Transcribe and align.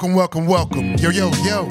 Welcome, 0.00 0.16
welcome, 0.16 0.46
welcome. 0.46 0.94
Yo, 0.94 1.10
yo, 1.10 1.30
yo. 1.44 1.68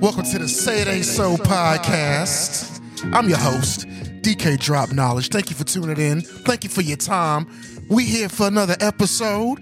Welcome 0.00 0.24
to 0.24 0.38
the 0.38 0.48
Say 0.48 0.80
It 0.80 0.88
Ain't 0.88 1.04
So 1.04 1.36
podcast. 1.36 2.80
I'm 3.12 3.28
your 3.28 3.36
host, 3.36 3.86
DK 4.22 4.58
Drop 4.58 4.90
Knowledge. 4.90 5.28
Thank 5.28 5.50
you 5.50 5.56
for 5.56 5.64
tuning 5.64 5.98
in. 5.98 6.22
Thank 6.22 6.64
you 6.64 6.70
for 6.70 6.80
your 6.80 6.96
time. 6.96 7.46
We 7.90 8.06
here 8.06 8.30
for 8.30 8.46
another 8.46 8.74
episode. 8.80 9.58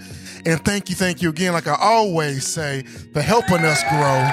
And 0.46 0.64
thank 0.64 0.88
you, 0.88 0.94
thank 0.94 1.20
you 1.20 1.30
again, 1.30 1.52
like 1.52 1.66
I 1.66 1.74
always 1.80 2.46
say, 2.46 2.82
for 3.12 3.20
helping 3.20 3.64
us 3.64 3.82
grow, 3.90 4.30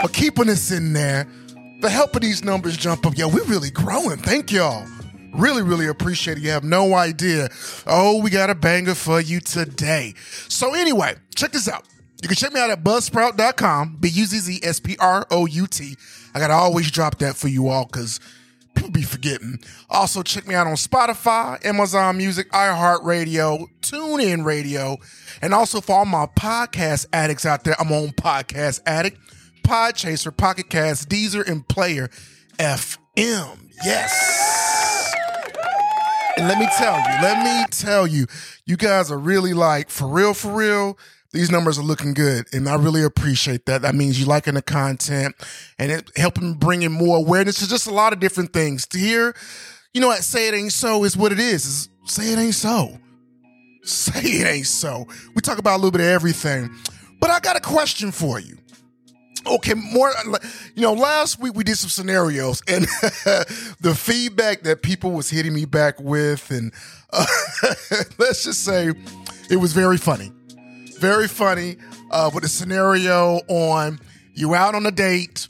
for 0.00 0.08
keeping 0.14 0.48
us 0.48 0.70
in 0.70 0.94
there, 0.94 1.28
for 1.82 1.90
helping 1.90 2.22
these 2.22 2.42
numbers 2.42 2.78
jump 2.78 3.04
up. 3.04 3.18
Yo, 3.18 3.28
we're 3.28 3.44
really 3.44 3.70
growing. 3.70 4.16
Thank 4.16 4.50
y'all. 4.50 4.86
Really, 5.34 5.62
really 5.62 5.86
appreciate 5.86 6.38
it. 6.38 6.42
You 6.42 6.50
have 6.50 6.64
no 6.64 6.94
idea. 6.94 7.48
Oh, 7.86 8.20
we 8.20 8.30
got 8.30 8.50
a 8.50 8.54
banger 8.54 8.94
for 8.94 9.20
you 9.20 9.40
today. 9.40 10.14
So, 10.48 10.74
anyway, 10.74 11.16
check 11.34 11.52
this 11.52 11.68
out. 11.68 11.86
You 12.22 12.28
can 12.28 12.36
check 12.36 12.52
me 12.52 12.60
out 12.60 12.70
at 12.70 12.84
buzzsprout.com, 12.84 13.96
B 14.00 14.08
U 14.08 14.26
Z 14.26 14.38
Z 14.38 14.60
S 14.62 14.80
P 14.80 14.96
R 15.00 15.26
O 15.30 15.46
U 15.46 15.66
T. 15.66 15.96
I 16.34 16.38
got 16.38 16.48
to 16.48 16.54
always 16.54 16.90
drop 16.90 17.18
that 17.18 17.36
for 17.36 17.48
you 17.48 17.68
all 17.68 17.86
because 17.86 18.20
people 18.74 18.90
be 18.90 19.02
forgetting. 19.02 19.58
Also, 19.88 20.22
check 20.22 20.46
me 20.46 20.54
out 20.54 20.66
on 20.66 20.74
Spotify, 20.74 21.64
Amazon 21.64 22.16
Music, 22.16 22.50
iHeartRadio, 22.52 23.66
TuneIn 23.80 24.44
Radio, 24.44 24.98
and 25.40 25.54
also 25.54 25.80
for 25.80 25.98
all 25.98 26.04
my 26.04 26.26
podcast 26.26 27.06
addicts 27.12 27.46
out 27.46 27.64
there, 27.64 27.74
I'm 27.78 27.90
on 27.92 28.08
Podcast 28.08 28.80
Addict, 28.86 29.18
Podchaser, 29.62 30.36
Pocket 30.36 30.68
Cast, 30.68 31.08
Deezer, 31.08 31.46
and 31.46 31.66
Player 31.68 32.10
FM. 32.58 33.70
Yes. 33.84 34.79
And 36.40 36.48
let 36.48 36.58
me 36.58 36.66
tell 36.78 36.96
you, 36.96 37.22
let 37.22 37.44
me 37.44 37.66
tell 37.70 38.06
you, 38.06 38.26
you 38.64 38.78
guys 38.78 39.10
are 39.10 39.18
really 39.18 39.52
like, 39.52 39.90
for 39.90 40.08
real, 40.08 40.32
for 40.32 40.50
real, 40.50 40.98
these 41.34 41.50
numbers 41.50 41.78
are 41.78 41.82
looking 41.82 42.14
good. 42.14 42.46
And 42.54 42.66
I 42.66 42.76
really 42.76 43.02
appreciate 43.02 43.66
that. 43.66 43.82
That 43.82 43.94
means 43.94 44.18
you 44.18 44.24
liking 44.24 44.54
the 44.54 44.62
content 44.62 45.34
and 45.78 45.92
it 45.92 46.10
helping 46.16 46.54
bring 46.54 46.80
in 46.80 46.92
more 46.92 47.18
awareness 47.18 47.58
to 47.58 47.68
just 47.68 47.86
a 47.86 47.92
lot 47.92 48.14
of 48.14 48.20
different 48.20 48.54
things. 48.54 48.86
To 48.86 48.98
hear, 48.98 49.36
you 49.92 50.00
know 50.00 50.06
what, 50.06 50.24
say 50.24 50.48
it 50.48 50.54
ain't 50.54 50.72
so 50.72 51.04
is 51.04 51.14
what 51.14 51.30
it 51.30 51.38
is. 51.38 51.66
is 51.66 51.88
say 52.06 52.32
it 52.32 52.38
ain't 52.38 52.54
so. 52.54 52.98
Say 53.82 54.20
it 54.20 54.46
ain't 54.46 54.66
so. 54.66 55.08
We 55.34 55.42
talk 55.42 55.58
about 55.58 55.74
a 55.74 55.76
little 55.76 55.90
bit 55.90 56.00
of 56.00 56.06
everything. 56.06 56.74
But 57.20 57.28
I 57.28 57.40
got 57.40 57.56
a 57.56 57.60
question 57.60 58.12
for 58.12 58.40
you 58.40 58.56
okay 59.46 59.74
more 59.74 60.12
you 60.74 60.82
know 60.82 60.92
last 60.92 61.40
week 61.40 61.54
we 61.54 61.64
did 61.64 61.76
some 61.76 61.88
scenarios 61.88 62.62
and 62.68 62.84
the 63.80 63.94
feedback 63.96 64.62
that 64.62 64.82
people 64.82 65.12
was 65.12 65.30
hitting 65.30 65.54
me 65.54 65.64
back 65.64 65.98
with 66.00 66.50
and 66.50 66.72
uh, 67.12 67.24
let's 68.18 68.44
just 68.44 68.64
say 68.64 68.92
it 69.50 69.56
was 69.56 69.72
very 69.72 69.96
funny. 69.96 70.32
Very 71.00 71.26
funny 71.28 71.76
uh, 72.10 72.30
with 72.32 72.44
a 72.44 72.48
scenario 72.48 73.40
on 73.48 73.98
you 74.34 74.54
out 74.54 74.74
on 74.74 74.86
a 74.86 74.90
date 74.90 75.48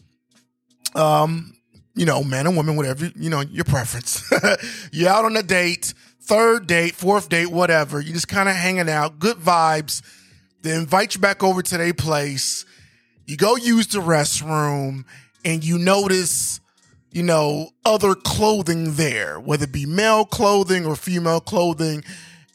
um 0.94 1.54
you 1.94 2.06
know 2.06 2.24
man 2.24 2.46
and 2.46 2.56
woman 2.56 2.76
whatever 2.76 3.10
you 3.16 3.30
know 3.30 3.40
your 3.40 3.64
preference. 3.64 4.30
You 4.92 5.08
out 5.08 5.24
on 5.24 5.36
a 5.36 5.42
date 5.42 5.92
third 6.22 6.66
date 6.66 6.94
fourth 6.94 7.28
date 7.28 7.50
whatever 7.50 8.00
you 8.00 8.12
just 8.12 8.28
kind 8.28 8.48
of 8.48 8.54
hanging 8.54 8.88
out 8.88 9.18
good 9.18 9.36
vibes 9.36 10.02
they 10.62 10.74
invite 10.74 11.14
you 11.14 11.20
back 11.20 11.42
over 11.42 11.62
to 11.62 11.78
their 11.78 11.94
place 11.94 12.64
you 13.30 13.36
go 13.36 13.54
use 13.54 13.86
the 13.86 14.00
restroom 14.00 15.04
and 15.44 15.64
you 15.64 15.78
notice, 15.78 16.58
you 17.12 17.22
know, 17.22 17.70
other 17.84 18.16
clothing 18.16 18.94
there, 18.94 19.38
whether 19.38 19.64
it 19.64 19.72
be 19.72 19.86
male 19.86 20.24
clothing 20.24 20.84
or 20.84 20.96
female 20.96 21.40
clothing. 21.40 22.02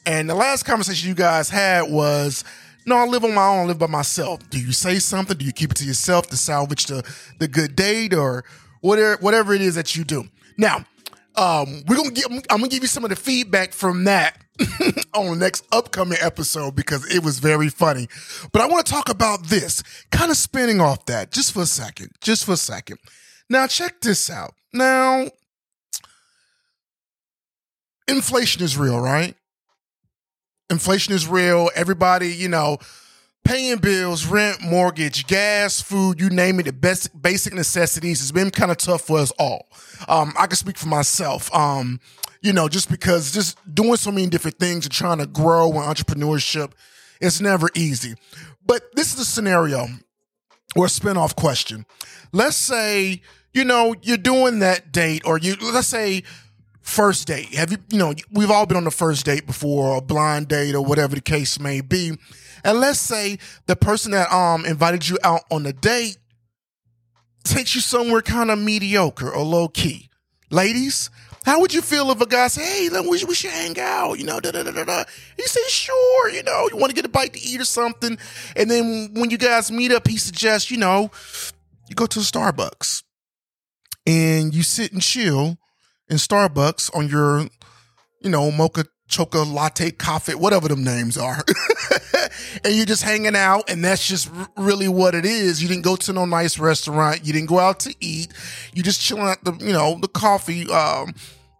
And 0.05 0.29
the 0.29 0.35
last 0.35 0.63
conversation 0.63 1.07
you 1.07 1.15
guys 1.15 1.49
had 1.49 1.89
was, 1.89 2.43
no, 2.85 2.97
I 2.97 3.05
live 3.05 3.23
on 3.23 3.33
my 3.33 3.47
own, 3.47 3.59
I 3.59 3.65
live 3.67 3.79
by 3.79 3.87
myself. 3.87 4.47
Do 4.49 4.59
you 4.59 4.73
say 4.73 4.99
something? 4.99 5.37
Do 5.37 5.45
you 5.45 5.53
keep 5.53 5.71
it 5.71 5.77
to 5.77 5.85
yourself 5.85 6.27
to 6.27 6.37
salvage 6.37 6.87
the, 6.87 7.09
the 7.39 7.47
good 7.47 7.77
date 7.77 8.13
or 8.13 8.43
whatever, 8.81 9.15
whatever 9.21 9.53
it 9.53 9.61
is 9.61 9.75
that 9.75 9.95
you 9.95 10.03
do? 10.03 10.25
Now, 10.57 10.83
um, 11.37 11.83
we're 11.87 11.95
gonna 11.95 12.11
get, 12.11 12.29
I'm 12.29 12.59
gonna 12.59 12.67
give 12.67 12.83
you 12.83 12.87
some 12.87 13.05
of 13.05 13.09
the 13.11 13.15
feedback 13.15 13.71
from 13.71 14.03
that 14.03 14.37
on 15.13 15.31
the 15.31 15.35
next 15.35 15.65
upcoming 15.71 16.17
episode 16.21 16.75
because 16.75 17.05
it 17.13 17.23
was 17.23 17.39
very 17.39 17.69
funny. 17.69 18.07
But 18.51 18.61
I 18.61 18.67
want 18.67 18.85
to 18.85 18.91
talk 18.91 19.09
about 19.09 19.45
this, 19.47 19.83
kind 20.11 20.31
of 20.31 20.37
spinning 20.37 20.81
off 20.81 21.05
that 21.05 21.31
just 21.31 21.53
for 21.53 21.63
a 21.63 21.65
second, 21.65 22.11
just 22.21 22.45
for 22.45 22.53
a 22.53 22.57
second. 22.57 22.97
Now, 23.49 23.67
check 23.67 24.01
this 24.01 24.29
out. 24.29 24.53
Now, 24.73 25.27
inflation 28.07 28.63
is 28.63 28.77
real, 28.77 28.99
right? 28.99 29.35
Inflation 30.69 31.13
is 31.13 31.27
real. 31.27 31.69
Everybody, 31.75 32.33
you 32.33 32.49
know, 32.49 32.77
paying 33.43 33.77
bills, 33.77 34.25
rent, 34.25 34.61
mortgage, 34.61 35.27
gas, 35.27 35.81
food, 35.81 36.19
you 36.19 36.29
name 36.29 36.59
it, 36.59 36.63
the 36.63 36.73
best 36.73 37.21
basic 37.21 37.53
necessities 37.53 38.19
has 38.19 38.31
been 38.31 38.49
kind 38.49 38.71
of 38.71 38.77
tough 38.77 39.01
for 39.03 39.19
us 39.19 39.31
all. 39.37 39.67
Um, 40.07 40.33
I 40.37 40.47
can 40.47 40.55
speak 40.55 40.77
for 40.77 40.87
myself. 40.87 41.53
Um, 41.53 41.99
you 42.45 42.53
know, 42.53 42.69
just 42.69 42.91
because 42.91 43.31
just 43.31 43.57
doing 43.73 43.95
so 43.95 44.11
many 44.11 44.27
different 44.27 44.59
things 44.59 44.85
and 44.85 44.93
trying 44.93 45.17
to 45.17 45.25
grow 45.25 45.71
in 45.71 45.77
entrepreneurship, 45.77 46.73
it's 47.19 47.41
never 47.41 47.69
easy. 47.73 48.13
But 48.63 48.95
this 48.95 49.15
is 49.15 49.19
a 49.19 49.25
scenario 49.25 49.87
or 50.75 50.85
a 50.85 50.89
spinoff 50.89 51.35
question. 51.35 51.87
Let's 52.31 52.55
say, 52.55 53.23
you 53.51 53.65
know, 53.65 53.95
you're 54.03 54.17
doing 54.17 54.59
that 54.59 54.91
date 54.91 55.23
or 55.25 55.39
you, 55.39 55.55
let's 55.73 55.87
say, 55.87 56.21
first 56.81 57.25
date. 57.27 57.55
Have 57.55 57.71
you, 57.71 57.79
you 57.91 57.97
know, 57.97 58.13
we've 58.31 58.51
all 58.51 58.67
been 58.67 58.77
on 58.77 58.83
the 58.83 58.91
first 58.91 59.25
date 59.25 59.47
before, 59.47 59.97
a 59.97 60.01
blind 60.01 60.47
date 60.47 60.75
or 60.75 60.85
whatever 60.85 61.15
the 61.15 61.21
case 61.21 61.59
may 61.59 61.81
be. 61.81 62.11
And 62.63 62.79
let's 62.79 62.99
say 62.99 63.39
the 63.65 63.75
person 63.75 64.11
that 64.11 64.31
um 64.31 64.65
invited 64.65 65.09
you 65.09 65.17
out 65.23 65.41
on 65.49 65.63
the 65.63 65.73
date 65.73 66.17
takes 67.43 67.73
you 67.73 67.81
somewhere 67.81 68.21
kind 68.21 68.51
of 68.51 68.59
mediocre 68.59 69.31
or 69.31 69.43
low 69.43 69.67
key. 69.67 70.09
Ladies, 70.51 71.09
how 71.45 71.61
would 71.61 71.73
you 71.73 71.81
feel 71.81 72.09
if 72.11 72.19
a 72.19 72.25
guy 72.25 72.47
said, 72.47 72.63
"Hey, 72.63 72.89
we, 73.07 73.17
should 73.17 73.51
hang 73.51 73.79
out," 73.79 74.17
you 74.17 74.25
know, 74.25 74.39
da 74.39 74.51
da 74.51 74.63
da 74.63 74.71
da 74.71 74.83
da? 74.83 75.03
You 75.37 75.47
say, 75.47 75.61
"Sure," 75.67 76.29
you 76.29 76.41
know, 76.41 76.67
you 76.71 76.77
want 76.77 76.89
to 76.89 76.95
get 76.95 77.05
a 77.05 77.09
bite 77.09 77.33
to 77.33 77.39
eat 77.39 77.61
or 77.61 77.65
something, 77.65 78.17
and 78.55 78.71
then 78.71 79.13
when 79.13 79.29
you 79.29 79.37
guys 79.37 79.71
meet 79.71 79.91
up, 79.91 80.07
he 80.07 80.17
suggests, 80.17 80.71
you 80.71 80.77
know, 80.77 81.11
you 81.87 81.95
go 81.95 82.07
to 82.07 82.19
Starbucks 82.19 83.03
and 84.07 84.53
you 84.55 84.63
sit 84.63 84.91
and 84.91 85.01
chill 85.01 85.57
in 86.09 86.17
Starbucks 86.17 86.95
on 86.95 87.07
your, 87.07 87.47
you 88.21 88.29
know, 88.29 88.51
mocha 88.51 88.85
choca 89.09 89.45
latte 89.45 89.91
coffee, 89.91 90.33
whatever 90.33 90.67
them 90.67 90.83
names 90.83 91.17
are. 91.17 91.43
and 92.63 92.73
you're 92.73 92.85
just 92.85 93.03
hanging 93.03 93.35
out 93.35 93.69
and 93.69 93.83
that's 93.83 94.07
just 94.07 94.29
really 94.57 94.87
what 94.87 95.13
it 95.15 95.25
is. 95.25 95.61
You 95.61 95.67
didn't 95.67 95.83
go 95.83 95.95
to 95.97 96.13
no 96.13 96.25
nice 96.25 96.57
restaurant. 96.57 97.25
You 97.25 97.33
didn't 97.33 97.49
go 97.49 97.59
out 97.59 97.79
to 97.81 97.93
eat. 97.99 98.33
You 98.73 98.83
just 98.83 99.01
chilling 99.01 99.27
at 99.27 99.43
the, 99.43 99.53
you 99.53 99.73
know, 99.73 99.97
the 100.01 100.07
coffee, 100.07 100.69
um, 100.71 101.13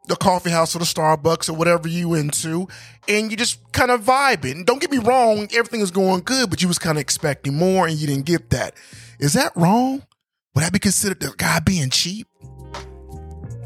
the 0.07 0.15
coffee 0.15 0.49
house 0.49 0.75
or 0.75 0.79
the 0.79 0.85
Starbucks 0.85 1.49
or 1.49 1.53
whatever 1.53 1.87
you 1.87 2.13
into, 2.13 2.67
and 3.07 3.31
you 3.31 3.37
just 3.37 3.59
kind 3.71 3.91
of 3.91 4.01
vibing. 4.03 4.65
Don't 4.65 4.81
get 4.81 4.91
me 4.91 4.97
wrong, 4.97 5.47
everything 5.53 5.81
is 5.81 5.91
going 5.91 6.21
good, 6.21 6.49
but 6.49 6.61
you 6.61 6.67
was 6.67 6.79
kind 6.79 6.97
of 6.97 7.01
expecting 7.01 7.55
more 7.55 7.87
and 7.87 7.97
you 7.97 8.07
didn't 8.07 8.25
get 8.25 8.49
that. 8.51 8.75
Is 9.19 9.33
that 9.33 9.51
wrong? 9.55 10.03
Would 10.53 10.63
that 10.63 10.73
be 10.73 10.79
considered 10.79 11.19
the 11.19 11.33
guy 11.37 11.59
being 11.59 11.89
cheap? 11.89 12.27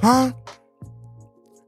Huh? 0.01 0.33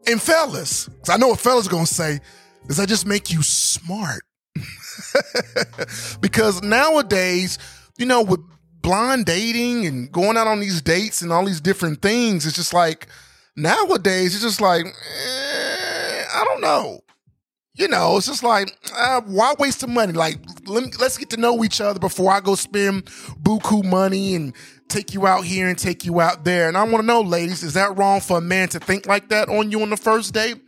And 0.08 0.22
fellas, 0.22 0.88
because 0.88 1.10
I 1.10 1.18
know 1.18 1.30
what 1.30 1.40
fellas 1.40 1.68
are 1.68 1.72
gonna 1.72 1.86
say, 1.86 2.20
does 2.68 2.78
that 2.78 2.90
just 2.90 3.06
make 3.06 3.32
you 3.32 3.44
smart? 3.44 4.24
because 6.22 6.62
nowadays, 6.62 7.58
you 7.98 8.06
know, 8.06 8.22
with 8.22 8.40
blind 8.82 9.26
dating 9.26 9.86
and 9.86 10.12
going 10.12 10.38
out 10.38 10.48
on 10.48 10.60
these 10.60 10.82
dates 10.82 11.22
and 11.22 11.32
all 11.32 11.46
these 11.46 11.62
different 11.62 12.02
things, 12.02 12.46
it's 12.46 12.56
just 12.56 12.74
like 12.74 13.08
nowadays, 13.56 14.34
it's 14.34 14.44
just 14.44 14.62
like, 14.62 14.86
eh, 14.86 16.24
I 16.34 16.44
don't 16.46 16.62
know. 16.62 17.02
You 17.74 17.88
know, 17.88 18.18
it's 18.18 18.28
just 18.28 18.44
like, 18.44 18.78
uh, 18.96 19.22
why 19.22 19.54
waste 19.58 19.82
the 19.82 19.88
money? 19.88 20.14
Like, 20.14 20.38
let 20.66 20.84
me, 20.84 20.92
let's 21.00 21.18
get 21.18 21.30
to 21.32 21.38
know 21.38 21.64
each 21.64 21.80
other 21.80 22.00
before 22.00 22.32
I 22.32 22.42
go 22.42 22.56
spend 22.56 23.06
buku 23.42 23.84
money 23.84 24.36
and 24.36 24.54
take 24.90 25.14
you 25.14 25.26
out 25.26 25.46
here 25.46 25.70
and 25.70 25.78
take 25.78 26.04
you 26.06 26.20
out 26.20 26.44
there. 26.44 26.68
And 26.68 26.78
I 26.78 26.84
want 26.84 26.98
to 26.98 27.08
know, 27.08 27.22
ladies, 27.22 27.64
is 27.64 27.74
that 27.74 27.98
wrong 27.98 28.20
for 28.20 28.40
a 28.40 28.42
man 28.42 28.68
to 28.70 28.80
think 28.80 29.08
like 29.08 29.30
that 29.30 29.48
on 29.48 29.72
you 29.72 29.82
on 29.82 29.90
the 29.90 29.98
first 29.98 30.34
date? 30.34 30.62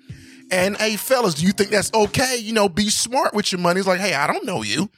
And 0.49 0.77
hey, 0.77 0.95
fellas, 0.95 1.35
do 1.35 1.45
you 1.45 1.51
think 1.51 1.71
that's 1.71 1.93
okay? 1.93 2.37
You 2.37 2.53
know, 2.53 2.69
be 2.69 2.89
smart 2.89 3.33
with 3.33 3.51
your 3.51 3.59
money. 3.59 3.79
It's 3.79 3.87
like, 3.87 3.99
hey, 3.99 4.13
I 4.13 4.25
don't 4.27 4.45
know 4.45 4.61
you. 4.63 4.89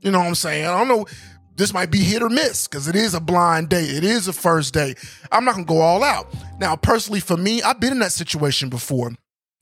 You 0.00 0.10
know 0.10 0.18
what 0.18 0.28
I'm 0.28 0.34
saying? 0.34 0.66
I 0.66 0.76
don't 0.76 0.88
know. 0.88 1.06
This 1.56 1.72
might 1.72 1.90
be 1.90 1.98
hit 1.98 2.22
or 2.22 2.28
miss 2.28 2.66
because 2.66 2.88
it 2.88 2.96
is 2.96 3.14
a 3.14 3.20
blind 3.20 3.68
date. 3.68 3.90
It 3.90 4.04
is 4.04 4.26
a 4.28 4.32
first 4.32 4.74
date. 4.74 4.98
I'm 5.30 5.44
not 5.44 5.54
gonna 5.54 5.66
go 5.66 5.80
all 5.80 6.02
out. 6.02 6.34
Now, 6.58 6.76
personally, 6.76 7.20
for 7.20 7.36
me, 7.36 7.62
I've 7.62 7.80
been 7.80 7.92
in 7.92 8.00
that 8.00 8.12
situation 8.12 8.68
before. 8.68 9.12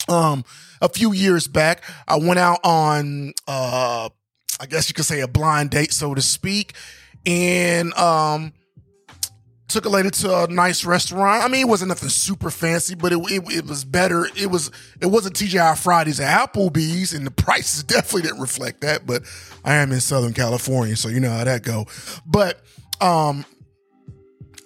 Um, 0.08 0.44
a 0.80 0.88
few 0.88 1.12
years 1.12 1.46
back, 1.46 1.82
I 2.08 2.16
went 2.16 2.38
out 2.38 2.60
on 2.64 3.32
uh 3.46 4.08
I 4.60 4.66
guess 4.66 4.88
you 4.88 4.94
could 4.94 5.04
say 5.04 5.20
a 5.20 5.28
blind 5.28 5.70
date, 5.70 5.92
so 5.92 6.14
to 6.14 6.22
speak. 6.22 6.74
And 7.26 7.92
um 7.94 8.52
Took 9.72 9.86
a 9.86 9.88
lady 9.88 10.10
to 10.10 10.44
a 10.44 10.46
nice 10.48 10.84
restaurant. 10.84 11.42
I 11.42 11.48
mean, 11.48 11.62
it 11.62 11.69
wasn't 11.69 11.88
nothing 11.88 12.10
super 12.10 12.50
fancy, 12.50 12.94
but 12.94 13.10
it, 13.10 13.19
it, 13.30 13.42
it 13.50 13.66
was 13.66 13.86
better. 13.86 14.26
It 14.36 14.50
was 14.50 14.70
it 15.00 15.06
wasn't 15.06 15.34
TGI 15.34 15.82
Fridays 15.82 16.20
at 16.20 16.52
Applebee's, 16.52 17.14
and 17.14 17.26
the 17.26 17.30
prices 17.42 17.82
definitely 17.82 18.28
didn't 18.28 18.42
reflect 18.42 18.82
that. 18.82 19.06
But 19.06 19.22
I 19.64 19.76
am 19.76 19.90
in 19.90 20.00
Southern 20.00 20.34
California, 20.34 20.94
so 20.94 21.08
you 21.08 21.20
know 21.20 21.30
how 21.30 21.44
that 21.44 21.62
go. 21.62 21.86
But 22.26 22.60
um, 23.00 23.46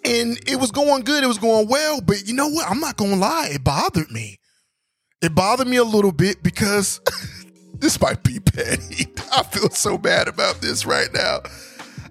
and 0.05 0.41
it 0.45 0.59
was 0.59 0.73
going 0.73 1.05
good. 1.05 1.23
It 1.23 1.29
was 1.29 1.39
going 1.39 1.69
well. 1.69 2.01
But 2.01 2.27
you 2.27 2.35
know 2.35 2.49
what? 2.49 2.69
I'm 2.69 2.81
not 2.81 2.97
gonna 2.97 3.15
lie. 3.15 3.51
It 3.53 3.63
bothered 3.63 4.11
me. 4.11 4.41
It 5.23 5.37
bothered 5.37 5.69
me 5.69 5.77
a 5.77 5.85
little 5.85 6.11
bit 6.11 6.43
because 6.43 7.01
this 7.75 8.01
might 8.01 8.25
be 8.25 8.41
petty. 8.41 9.07
I 9.37 9.45
feel 9.45 9.71
so 9.71 9.99
bad 9.99 10.27
about 10.27 10.61
this 10.61 10.85
right 10.85 11.13
now. 11.15 11.43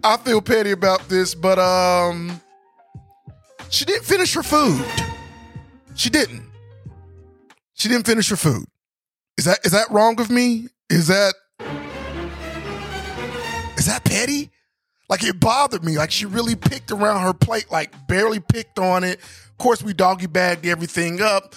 I 0.01 0.15
feel 0.15 0.41
petty 0.41 0.71
about 0.71 1.09
this, 1.09 1.35
but 1.35 1.59
um, 1.59 2.39
she 3.69 3.85
didn't 3.85 4.05
finish 4.05 4.33
her 4.33 4.43
food. 4.43 4.83
She 5.95 6.09
didn't. 6.09 6.43
She 7.73 7.89
didn't 7.89 8.05
finish 8.05 8.29
her 8.29 8.35
food. 8.35 8.65
Is 9.37 9.45
that 9.45 9.59
is 9.65 9.71
that 9.71 9.89
wrong 9.91 10.19
of 10.19 10.29
me? 10.29 10.67
Is 10.89 11.07
that 11.07 11.33
is 13.77 13.85
that 13.87 14.03
petty? 14.03 14.51
Like 15.09 15.23
it 15.23 15.39
bothered 15.39 15.83
me. 15.83 15.97
Like 15.97 16.11
she 16.11 16.25
really 16.25 16.55
picked 16.55 16.91
around 16.91 17.21
her 17.21 17.33
plate, 17.33 17.69
like 17.71 18.07
barely 18.07 18.39
picked 18.39 18.79
on 18.79 19.03
it. 19.03 19.19
Of 19.19 19.57
course, 19.57 19.83
we 19.83 19.93
doggy 19.93 20.27
bagged 20.27 20.65
everything 20.65 21.21
up, 21.21 21.55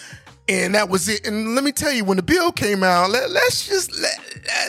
and 0.49 0.75
that 0.75 0.89
was 0.89 1.09
it. 1.09 1.27
And 1.27 1.55
let 1.55 1.63
me 1.63 1.73
tell 1.73 1.93
you, 1.93 2.05
when 2.05 2.17
the 2.17 2.23
bill 2.23 2.53
came 2.53 2.83
out, 2.83 3.11
let, 3.11 3.31
us 3.31 3.69
just 3.69 3.93
let, 4.01 4.19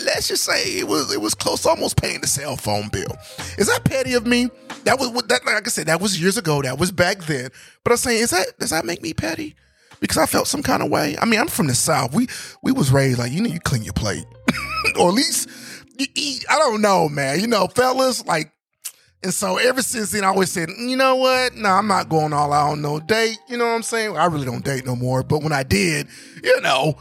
let's 0.03 0.27
just 0.27 0.43
say 0.43 0.77
it 0.77 0.87
was 0.87 1.13
it 1.13 1.21
was 1.21 1.33
close, 1.33 1.65
almost 1.65 1.97
paying 1.97 2.21
the 2.21 2.27
cell 2.27 2.57
phone 2.57 2.89
bill. 2.89 3.15
Is 3.57 3.67
that 3.67 3.83
petty 3.85 4.13
of 4.13 4.27
me? 4.27 4.49
That 4.83 4.99
was 4.99 5.11
that. 5.23 5.45
Like 5.45 5.65
I 5.67 5.69
said, 5.69 5.87
that 5.87 6.01
was 6.01 6.21
years 6.21 6.37
ago. 6.37 6.61
That 6.61 6.77
was 6.77 6.91
back 6.91 7.19
then. 7.19 7.49
But 7.83 7.91
I'm 7.91 7.97
saying, 7.97 8.23
is 8.23 8.31
that 8.31 8.59
does 8.59 8.71
that 8.71 8.85
make 8.85 9.01
me 9.01 9.13
petty? 9.13 9.55
Because 9.99 10.17
I 10.17 10.25
felt 10.25 10.47
some 10.47 10.63
kind 10.63 10.81
of 10.81 10.89
way. 10.89 11.17
I 11.21 11.25
mean, 11.25 11.39
I'm 11.39 11.47
from 11.47 11.67
the 11.67 11.75
south. 11.75 12.13
We 12.13 12.27
we 12.61 12.71
was 12.71 12.91
raised 12.91 13.19
like 13.19 13.31
you 13.31 13.41
know 13.41 13.49
you 13.49 13.59
clean 13.59 13.83
your 13.83 13.93
plate, 13.93 14.25
or 14.99 15.09
at 15.09 15.13
least 15.13 15.49
you 15.97 16.07
eat. 16.15 16.45
I 16.49 16.57
don't 16.57 16.81
know, 16.81 17.09
man. 17.09 17.39
You 17.39 17.47
know, 17.47 17.67
fellas 17.67 18.25
like 18.25 18.51
and 19.23 19.33
so 19.33 19.57
ever 19.57 19.81
since 19.81 20.11
then, 20.11 20.23
I 20.23 20.27
always 20.27 20.51
said, 20.51 20.69
mm, 20.69 20.89
you 20.89 20.95
know 20.95 21.15
what? 21.15 21.55
No, 21.55 21.69
I'm 21.69 21.87
not 21.87 22.07
going 22.09 22.31
all 22.31 22.53
out 22.53 22.71
on 22.71 22.81
no 22.81 22.99
date. 22.99 23.37
You 23.49 23.57
know 23.57 23.65
what 23.65 23.75
I'm 23.75 23.83
saying? 23.83 24.15
I 24.15 24.25
really 24.25 24.45
don't 24.45 24.63
date 24.63 24.85
no 24.85 24.95
more. 24.95 25.23
But 25.23 25.43
when 25.43 25.51
I 25.51 25.63
did, 25.63 26.07
you 26.43 26.61
know. 26.61 26.95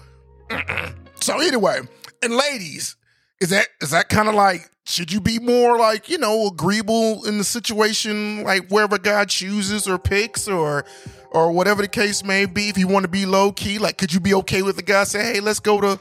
So 1.21 1.41
anyway, 1.41 1.81
and 2.23 2.35
ladies, 2.35 2.97
is 3.41 3.51
that 3.51 3.67
is 3.81 3.91
that 3.91 4.09
kind 4.09 4.29
of 4.29 4.35
like 4.35 4.71
should 4.85 5.13
you 5.13 5.21
be 5.21 5.39
more 5.39 5.77
like 5.77 6.09
you 6.09 6.17
know 6.17 6.47
agreeable 6.47 7.25
in 7.27 7.39
the 7.39 7.45
situation, 7.45 8.45
like 8.45 8.69
wherever 8.69 8.99
God 8.99 9.29
chooses 9.29 9.87
or 9.87 9.99
picks 9.99 10.49
or 10.49 10.85
or 11.31 11.53
whatever 11.53 11.83
the 11.83 11.89
case 11.89 12.25
may 12.25 12.47
be? 12.47 12.69
If 12.69 12.79
you 12.79 12.89
want 12.89 13.05
to 13.05 13.11
be 13.11 13.27
low 13.27 13.53
key, 13.53 13.79
like 13.79 13.99
could 13.99 14.13
you 14.13 14.21
be 14.21 14.35
okay 14.35 14.63
with 14.63 14.77
the 14.77 14.83
guy 14.83 15.05
say, 15.05 15.35
hey, 15.35 15.41
let's 15.41 15.61
go 15.61 15.81
to 15.81 16.01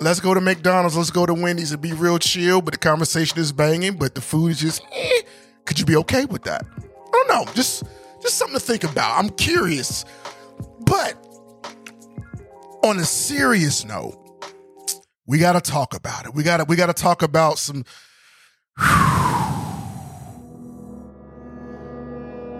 let's 0.00 0.20
go 0.20 0.34
to 0.34 0.40
McDonald's, 0.40 0.96
let's 0.96 1.10
go 1.10 1.26
to 1.26 1.34
Wendy's 1.34 1.72
and 1.72 1.80
be 1.80 1.92
real 1.92 2.18
chill, 2.18 2.62
but 2.62 2.74
the 2.74 2.78
conversation 2.78 3.38
is 3.38 3.52
banging, 3.52 3.96
but 3.96 4.14
the 4.14 4.20
food 4.20 4.52
is 4.52 4.60
just, 4.60 4.82
eh. 4.92 5.22
could 5.64 5.78
you 5.78 5.84
be 5.84 5.96
okay 5.96 6.24
with 6.26 6.42
that? 6.44 6.64
I 6.78 7.10
don't 7.10 7.28
know, 7.28 7.52
just 7.54 7.84
just 8.20 8.36
something 8.36 8.58
to 8.58 8.64
think 8.64 8.84
about. 8.84 9.18
I'm 9.18 9.30
curious. 9.30 10.04
But 10.80 11.14
on 12.82 12.98
a 12.98 13.04
serious 13.04 13.84
note, 13.84 14.16
we 15.26 15.38
got 15.38 15.52
to 15.52 15.60
talk 15.60 15.94
about 15.94 16.26
it. 16.26 16.34
We 16.34 16.42
got 16.42 16.58
to 16.58 16.64
we 16.64 16.76
got 16.76 16.86
to 16.86 16.94
talk 16.94 17.22
about 17.22 17.58
some 17.58 17.84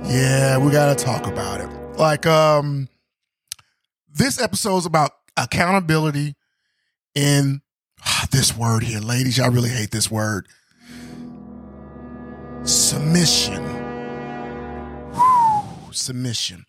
Yeah, 0.04 0.58
we 0.58 0.70
got 0.70 0.96
to 0.96 1.04
talk 1.04 1.26
about 1.26 1.60
it. 1.60 1.68
Like 1.98 2.26
um 2.26 2.88
this 4.12 4.40
episode 4.40 4.78
is 4.78 4.86
about 4.86 5.12
accountability 5.36 6.34
in 7.18 7.62
ah, 8.04 8.28
this 8.30 8.56
word 8.56 8.84
here, 8.84 9.00
ladies. 9.00 9.40
I 9.40 9.48
really 9.48 9.70
hate 9.70 9.90
this 9.90 10.08
word. 10.08 10.46
Submission. 12.62 13.64
Whew, 15.12 15.92
submission. 15.92 16.64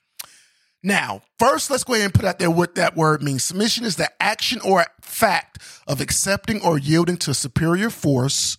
Now, 0.81 1.21
first, 1.37 1.69
let's 1.69 1.83
go 1.83 1.93
ahead 1.93 2.05
and 2.05 2.13
put 2.13 2.25
out 2.25 2.39
there 2.39 2.49
what 2.49 2.75
that 2.75 2.95
word 2.95 3.21
means. 3.21 3.43
Submission 3.43 3.85
is 3.85 3.97
the 3.97 4.09
action 4.19 4.59
or 4.65 4.85
fact 5.01 5.59
of 5.85 6.01
accepting 6.01 6.61
or 6.63 6.79
yielding 6.79 7.17
to 7.17 7.31
a 7.31 7.35
superior 7.35 7.91
force 7.91 8.57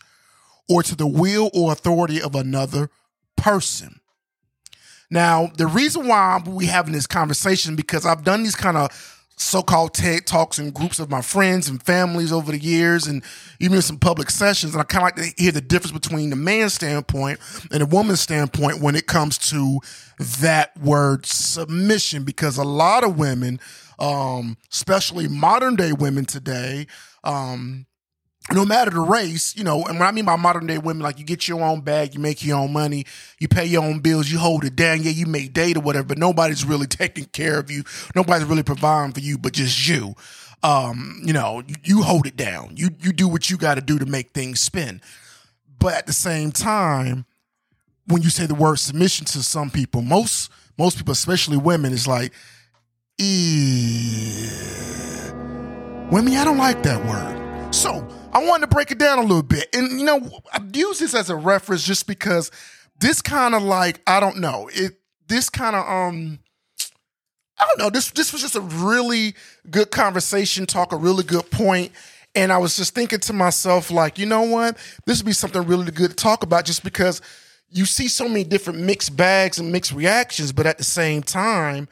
or 0.69 0.85
to 0.85 0.95
the 0.95 1.09
will 1.09 1.51
or 1.53 1.73
authority 1.73 2.23
of 2.23 2.37
another 2.37 2.89
person. 3.37 4.01
Now, 5.11 5.51
the 5.57 5.67
reason 5.67 6.07
why 6.07 6.41
we 6.47 6.67
having 6.67 6.93
this 6.93 7.09
conversation 7.09 7.75
because 7.75 8.07
I've 8.07 8.23
done 8.23 8.45
these 8.45 8.55
kind 8.55 8.77
of 8.77 9.20
so-called 9.41 9.95
TED 9.95 10.27
talks 10.27 10.59
in 10.59 10.71
groups 10.71 10.99
of 10.99 11.11
my 11.11 11.23
friends 11.23 11.69
and 11.69 11.83
families 11.83 12.31
over 12.31 12.53
the 12.53 12.59
years, 12.59 13.07
and 13.07 13.23
even 13.59 13.81
some 13.81 13.99
public 13.99 14.29
sessions. 14.29 14.75
And 14.75 14.81
I 14.81 14.85
kind 14.85 15.03
of 15.03 15.17
like 15.17 15.35
to 15.37 15.43
hear 15.43 15.51
the 15.51 15.61
difference 15.63 15.93
between 15.93 16.29
the 16.29 16.37
man's 16.37 16.75
standpoint 16.75 17.41
and 17.73 17.81
the 17.81 17.87
woman's 17.87 18.21
standpoint 18.21 18.83
when 18.83 18.95
it 18.95 19.07
comes 19.07 19.39
to 19.51 19.81
that 20.41 20.77
word 20.79 21.25
submission, 21.25 22.25
because 22.25 22.59
a 22.59 22.65
lot 22.65 23.03
of 23.03 23.19
women, 23.19 23.61
um, 23.99 24.59
especially 24.71 25.27
modern 25.27 25.75
day 25.75 25.93
women 25.93 26.27
today, 26.27 26.87
um, 27.25 27.87
no 28.53 28.65
matter 28.65 28.91
the 28.91 29.01
race, 29.01 29.57
you 29.57 29.65
know, 29.65 29.85
and 29.85 29.99
what 29.99 30.07
I 30.07 30.13
mean 30.13 30.25
by 30.25 30.37
modern 30.37 30.67
day 30.67 30.79
women, 30.79 31.03
like 31.03 31.19
you 31.19 31.25
get 31.25 31.47
your 31.47 31.63
own 31.63 31.81
bag, 31.83 32.15
you 32.15 32.21
make 32.21 32.45
your 32.45 32.59
own 32.59 32.73
money, 32.73 33.07
you 33.39 33.49
pay 33.49 33.65
your 33.65 33.83
own 33.83 34.01
bills, 34.01 34.31
you 34.31 34.39
hold 34.39 34.65
it 34.65 34.77
down. 34.77 35.03
Yeah, 35.03 35.11
you 35.11 35.27
make 35.27 35.53
date 35.53 35.77
or 35.77 35.81
whatever, 35.81 36.09
but 36.09 36.19
nobody's 36.19 36.65
really 36.65 36.87
taking 36.89 37.27
care 37.27 37.59
of 37.59 37.71
you. 37.71 37.85
Nobody's 38.15 38.47
really 38.47 38.63
providing 38.63 39.13
for 39.13 39.21
you, 39.21 39.39
but 39.39 39.53
just 39.53 39.89
you. 39.89 40.15
Um, 40.63 41.23
you 41.25 41.33
know, 41.33 41.63
you, 41.67 41.75
you 41.85 42.03
hold 42.03 42.27
it 42.27 42.37
down. 42.37 42.75
You 42.77 42.91
you 43.01 43.13
do 43.13 43.29
what 43.29 43.49
you 43.49 43.57
got 43.57 43.77
to 43.77 43.81
do 43.81 43.99
to 43.99 44.07
make 44.07 44.31
things 44.31 44.61
spin. 44.61 45.01
But 45.79 45.95
at 45.95 46.07
the 46.07 46.13
same 46.13 46.53
time, 46.53 47.25
when 48.07 48.23
you 48.23 48.29
say 48.31 48.47
the 48.47 48.55
word 48.55 48.79
submission 48.79 49.25
to 49.27 49.43
some 49.43 49.71
people, 49.71 50.03
most 50.03 50.51
most 50.77 50.99
people, 50.99 51.13
especially 51.13 51.57
women, 51.57 51.93
is 51.93 52.07
like, 52.07 52.33
eh. 53.19 54.51
women, 56.11 56.35
I 56.35 56.45
don't 56.45 56.59
like 56.59 56.83
that 56.83 57.05
word. 57.07 57.40
So 57.71 58.07
I 58.33 58.45
wanted 58.45 58.69
to 58.69 58.75
break 58.75 58.91
it 58.91 58.99
down 58.99 59.19
a 59.19 59.23
little 59.23 59.43
bit. 59.43 59.69
And, 59.75 59.99
you 59.99 60.05
know, 60.05 60.29
I 60.53 60.61
use 60.73 60.99
this 60.99 61.15
as 61.15 61.31
a 61.31 61.37
reference 61.37 61.85
just 61.85 62.07
because 62.07 62.51
this 62.99 63.23
kind 63.23 63.55
of 63.55 63.63
like, 63.63 64.01
I 64.07 64.19
don't 64.19 64.39
know, 64.39 64.69
it, 64.73 64.99
this 65.29 65.49
kind 65.49 65.77
of, 65.77 65.87
um, 65.87 66.41
I 67.59 67.67
don't 67.67 67.79
know, 67.79 67.91
this, 67.91 68.11
this 68.11 68.33
was 68.33 68.43
just 68.43 68.57
a 68.57 68.61
really 68.61 69.35
good 69.71 69.91
conversation, 69.91 70.67
talk 70.67 70.93
a 70.93 70.97
really 70.97 71.23
good 71.23 71.49
point. 71.51 71.93
And 72.35 72.53
I 72.53 72.59
was 72.59 72.77
just 72.77 72.95
thinking 72.95 73.21
to 73.21 73.33
myself, 73.33 73.91
like, 73.91 74.19
you 74.19 74.27
know 74.27 74.43
what? 74.43 74.77
This 75.07 75.19
would 75.19 75.27
be 75.27 75.33
something 75.33 75.63
really 75.63 75.91
good 75.93 76.11
to 76.11 76.17
talk 76.17 76.43
about 76.43 76.65
just 76.65 76.83
because 76.83 77.23
you 77.69 77.87
see 77.87 78.09
so 78.09 78.29
many 78.29 78.43
different 78.43 78.81
mixed 78.81 79.17
bags 79.17 79.59
and 79.59 79.71
mixed 79.71 79.93
reactions, 79.93 80.53
but 80.53 80.67
at 80.67 80.79
the 80.79 80.85
same 80.85 81.23
time, 81.23 81.89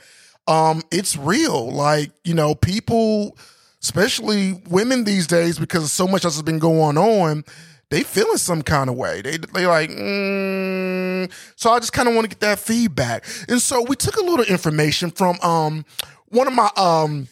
um, 0.49 0.83
it's 0.91 1.17
real. 1.17 1.71
Like, 1.71 2.11
you 2.25 2.35
know, 2.35 2.55
people, 2.55 3.37
especially 3.83 4.63
women 4.69 5.05
these 5.05 5.27
days, 5.27 5.59
because 5.59 5.91
so 5.93 6.07
much 6.07 6.25
else 6.25 6.35
has 6.35 6.43
been 6.43 6.59
going 6.59 6.99
on, 6.99 7.45
they 7.91 8.03
feeling 8.03 8.37
some 8.37 8.63
kind 8.63 8.91
of 8.91 8.97
way. 8.97 9.23
They 9.23 9.39
they 9.39 9.67
like, 9.67 9.91
mm. 9.91 11.31
so 11.57 11.71
I 11.71 11.79
just 11.79 11.93
kind 11.93 12.09
of 12.09 12.15
want 12.15 12.27
to 12.27 12.29
get 12.29 12.41
that 12.41 12.59
feedback. 12.59 13.25
And 13.49 13.61
so 13.61 13.83
we 13.83 13.97
took 13.97 14.17
a 14.17 14.23
little 14.23 14.45
information 14.45 15.11
from 15.11 15.41
um 15.41 15.85
one 16.29 16.47
of 16.47 16.53
my 16.53 16.71
um 16.77 17.29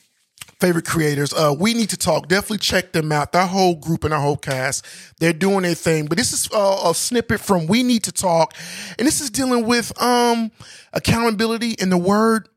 favorite 0.59 0.87
creators. 0.87 1.35
Uh, 1.35 1.55
we 1.59 1.75
need 1.75 1.91
to 1.91 1.99
talk. 1.99 2.29
Definitely 2.29 2.59
check 2.59 2.93
them 2.93 3.13
out. 3.13 3.33
That 3.33 3.51
whole 3.51 3.75
group 3.75 4.05
and 4.05 4.15
our 4.15 4.21
whole 4.21 4.39
cast, 4.39 4.87
they're 5.19 5.35
doing 5.35 5.63
their 5.63 5.75
thing. 5.75 6.07
But 6.07 6.17
this 6.17 6.33
is 6.33 6.49
uh, 6.51 6.81
a 6.87 6.95
snippet 6.95 7.41
from 7.41 7.67
We 7.67 7.83
Need 7.83 8.05
to 8.05 8.13
Talk, 8.13 8.55
and 8.99 9.07
this 9.07 9.21
is 9.21 9.29
dealing 9.29 9.67
with 9.67 10.01
um 10.01 10.51
accountability 10.95 11.77
and 11.79 11.93
the 11.93 11.99
word 11.99 12.49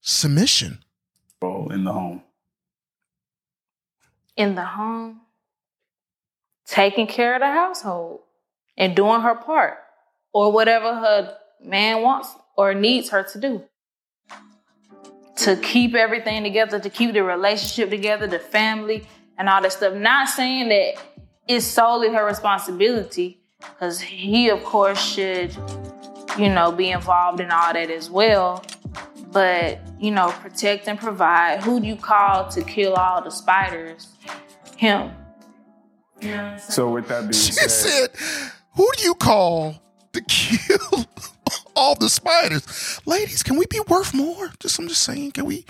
submission. 0.00 0.82
Oh, 1.42 1.68
in 1.68 1.84
the 1.84 1.92
home 1.92 2.22
in 4.40 4.54
the 4.54 4.64
home, 4.64 5.20
taking 6.66 7.06
care 7.06 7.34
of 7.34 7.40
the 7.40 7.46
household 7.46 8.20
and 8.78 8.96
doing 8.96 9.20
her 9.20 9.34
part 9.34 9.78
or 10.32 10.50
whatever 10.50 10.94
her 10.94 11.36
man 11.62 12.00
wants 12.00 12.34
or 12.56 12.72
needs 12.72 13.10
her 13.10 13.22
to 13.22 13.38
do. 13.38 13.62
To 15.36 15.56
keep 15.56 15.94
everything 15.94 16.42
together, 16.42 16.78
to 16.80 16.90
keep 16.90 17.12
the 17.12 17.22
relationship 17.22 17.90
together, 17.90 18.26
the 18.26 18.38
family, 18.38 19.06
and 19.36 19.48
all 19.48 19.60
that 19.62 19.72
stuff. 19.72 19.94
Not 19.94 20.28
saying 20.28 20.68
that 20.70 20.94
it's 21.46 21.66
solely 21.66 22.08
her 22.12 22.24
responsibility, 22.24 23.38
because 23.58 24.00
he, 24.00 24.48
of 24.48 24.62
course, 24.64 25.02
should, 25.02 25.54
you 26.38 26.48
know, 26.48 26.72
be 26.72 26.90
involved 26.90 27.40
in 27.40 27.50
all 27.50 27.72
that 27.72 27.90
as 27.90 28.10
well. 28.10 28.62
But, 29.32 29.80
you 30.00 30.10
know, 30.10 30.30
protect 30.40 30.88
and 30.88 30.98
provide. 30.98 31.62
Who 31.62 31.80
do 31.80 31.86
you 31.86 31.96
call 31.96 32.48
to 32.48 32.62
kill 32.62 32.94
all 32.94 33.22
the 33.22 33.30
spiders? 33.30 34.08
Him. 34.76 35.12
So 36.58 36.90
with 36.90 37.08
that 37.08 37.22
being 37.22 37.32
She 37.32 37.52
said, 37.52 37.70
said, 37.70 38.10
who 38.74 38.90
do 38.96 39.04
you 39.04 39.14
call 39.14 39.80
to 40.12 40.20
kill 40.28 41.06
all 41.74 41.94
the 41.94 42.08
spiders. 42.08 43.00
Ladies, 43.06 43.42
can 43.42 43.56
we 43.56 43.66
be 43.66 43.80
worth 43.88 44.14
more? 44.14 44.52
Just 44.60 44.78
I'm 44.78 44.88
just 44.88 45.02
saying, 45.02 45.32
can 45.32 45.46
we? 45.46 45.64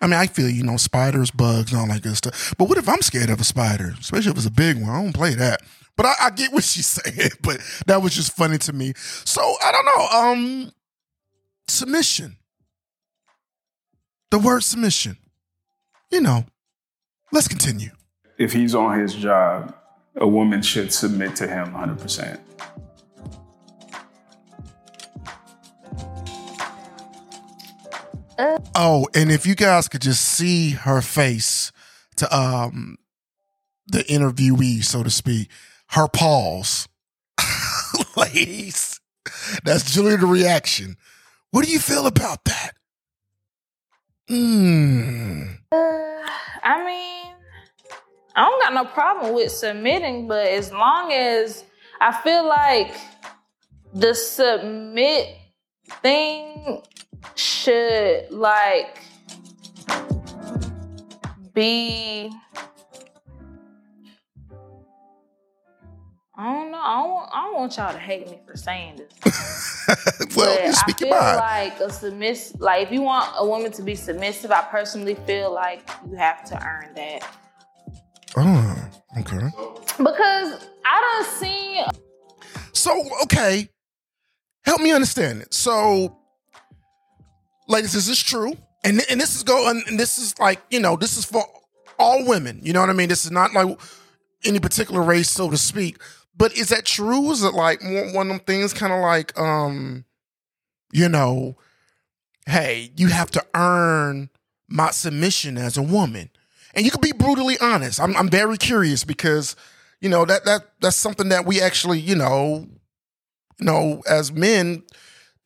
I 0.00 0.06
mean, 0.06 0.14
I 0.14 0.26
feel 0.26 0.48
you 0.48 0.62
know 0.62 0.76
spiders, 0.76 1.30
bugs, 1.30 1.72
and 1.72 1.80
all 1.80 1.88
that 1.88 2.02
good 2.02 2.16
stuff. 2.16 2.54
But 2.58 2.68
what 2.68 2.78
if 2.78 2.88
I'm 2.88 3.02
scared 3.02 3.30
of 3.30 3.40
a 3.40 3.44
spider, 3.44 3.94
especially 3.98 4.30
if 4.30 4.36
it's 4.36 4.46
a 4.46 4.50
big 4.50 4.80
one? 4.80 4.90
I 4.90 5.02
don't 5.02 5.14
play 5.14 5.34
that. 5.34 5.62
But 5.96 6.06
I, 6.06 6.14
I 6.22 6.30
get 6.30 6.52
what 6.52 6.64
she's 6.72 6.86
saying. 6.86 7.30
But 7.42 7.60
that 7.86 8.02
was 8.02 8.14
just 8.14 8.36
funny 8.36 8.58
to 8.58 8.72
me. 8.72 8.92
So 8.96 9.40
I 9.62 9.72
don't 9.72 9.86
know. 9.86 10.18
Um, 10.18 10.72
submission. 11.66 12.36
The 14.30 14.38
word 14.38 14.62
submission. 14.62 15.16
You 16.10 16.20
know. 16.20 16.44
Let's 17.32 17.48
continue. 17.48 17.90
If 18.38 18.52
he's 18.52 18.74
on 18.74 18.98
his 18.98 19.14
job, 19.14 19.74
a 20.16 20.26
woman 20.26 20.62
should 20.62 20.92
submit 20.92 21.36
to 21.36 21.46
him 21.46 21.72
100%. 21.72 22.40
Oh, 28.74 29.08
and 29.14 29.32
if 29.32 29.46
you 29.46 29.56
guys 29.56 29.88
could 29.88 30.00
just 30.00 30.24
see 30.24 30.70
her 30.70 31.02
face 31.02 31.72
to 32.16 32.36
um 32.36 32.96
the 33.88 34.04
interviewee, 34.04 34.84
so 34.84 35.02
to 35.02 35.10
speak, 35.10 35.48
her 35.90 36.06
pause. 36.06 36.86
Ladies, 38.16 39.00
that's 39.64 39.92
Julia 39.92 40.18
the 40.18 40.26
reaction. 40.26 40.96
What 41.50 41.64
do 41.64 41.72
you 41.72 41.80
feel 41.80 42.06
about 42.06 42.44
that? 42.44 42.72
Hmm. 44.28 45.42
Uh, 45.72 45.76
I 46.62 46.84
mean, 46.84 47.34
I 48.36 48.44
don't 48.44 48.60
got 48.62 48.74
no 48.74 48.84
problem 48.84 49.34
with 49.34 49.50
submitting, 49.50 50.28
but 50.28 50.46
as 50.46 50.70
long 50.70 51.12
as 51.12 51.64
I 51.98 52.12
feel 52.20 52.46
like 52.46 52.94
the 53.94 54.12
submit 54.12 55.34
thing 56.02 56.82
should 57.34 58.30
like 58.30 58.98
be 61.54 62.30
I 66.40 66.52
don't 66.52 66.70
know. 66.70 66.78
I 66.78 66.94
don't, 67.02 67.10
want, 67.10 67.30
I 67.34 67.42
don't 67.46 67.54
want 67.54 67.76
y'all 67.76 67.92
to 67.92 67.98
hate 67.98 68.30
me 68.30 68.38
for 68.46 68.56
saying 68.56 68.96
this. 68.98 69.84
well, 70.36 70.54
but 70.54 70.62
you 70.62 70.68
I 70.68 70.72
speak 70.72 70.98
feel 71.00 71.08
your 71.08 71.20
mind. 71.20 71.36
like 71.36 71.80
a 71.80 71.92
submiss 71.92 72.54
like 72.60 72.84
if 72.86 72.92
you 72.92 73.02
want 73.02 73.28
a 73.36 73.44
woman 73.44 73.72
to 73.72 73.82
be 73.82 73.96
submissive, 73.96 74.52
I 74.52 74.62
personally 74.62 75.16
feel 75.26 75.52
like 75.52 75.88
you 76.08 76.16
have 76.16 76.44
to 76.44 76.64
earn 76.64 76.94
that. 76.94 77.28
oh, 78.36 78.88
okay. 79.18 79.48
Because 79.98 80.64
I 80.84 81.00
don't 81.00 81.26
see 81.26 81.82
So, 82.72 83.02
okay. 83.24 83.68
Help 84.64 84.80
me 84.80 84.92
understand 84.92 85.42
it. 85.42 85.52
So, 85.52 86.18
ladies, 87.66 87.96
is 87.96 88.06
this 88.06 88.20
true? 88.20 88.56
And 88.84 89.02
and 89.10 89.20
this 89.20 89.34
is 89.34 89.42
going 89.42 89.82
and 89.88 89.98
this 89.98 90.18
is 90.18 90.38
like, 90.38 90.60
you 90.70 90.78
know, 90.78 90.94
this 90.94 91.16
is 91.16 91.24
for 91.24 91.44
all 91.98 92.24
women. 92.24 92.60
You 92.62 92.72
know 92.72 92.80
what 92.80 92.90
I 92.90 92.92
mean? 92.92 93.08
This 93.08 93.24
is 93.24 93.32
not 93.32 93.52
like 93.54 93.76
any 94.44 94.60
particular 94.60 95.02
race, 95.02 95.30
so 95.30 95.50
to 95.50 95.56
speak. 95.56 95.96
But 96.38 96.56
is 96.56 96.68
that 96.68 96.86
true? 96.86 97.30
Is 97.32 97.42
it 97.42 97.52
like 97.52 97.82
one 97.82 98.28
of 98.30 98.36
them 98.36 98.38
things 98.38 98.72
kind 98.72 98.92
of 98.92 99.00
like 99.00 99.38
um, 99.38 100.04
you 100.92 101.08
know, 101.08 101.56
hey, 102.46 102.92
you 102.96 103.08
have 103.08 103.30
to 103.32 103.44
earn 103.54 104.30
my 104.68 104.90
submission 104.90 105.58
as 105.58 105.76
a 105.76 105.82
woman. 105.82 106.30
And 106.74 106.84
you 106.84 106.90
can 106.90 107.00
be 107.00 107.12
brutally 107.12 107.58
honest. 107.60 108.00
I'm 108.00 108.16
I'm 108.16 108.28
very 108.28 108.56
curious 108.56 109.02
because, 109.02 109.56
you 110.00 110.08
know, 110.08 110.24
that 110.24 110.44
that 110.44 110.62
that's 110.80 110.96
something 110.96 111.30
that 111.30 111.44
we 111.44 111.60
actually, 111.60 111.98
you 111.98 112.14
know, 112.14 112.68
you 113.58 113.66
know, 113.66 114.02
as 114.08 114.30
men, 114.30 114.84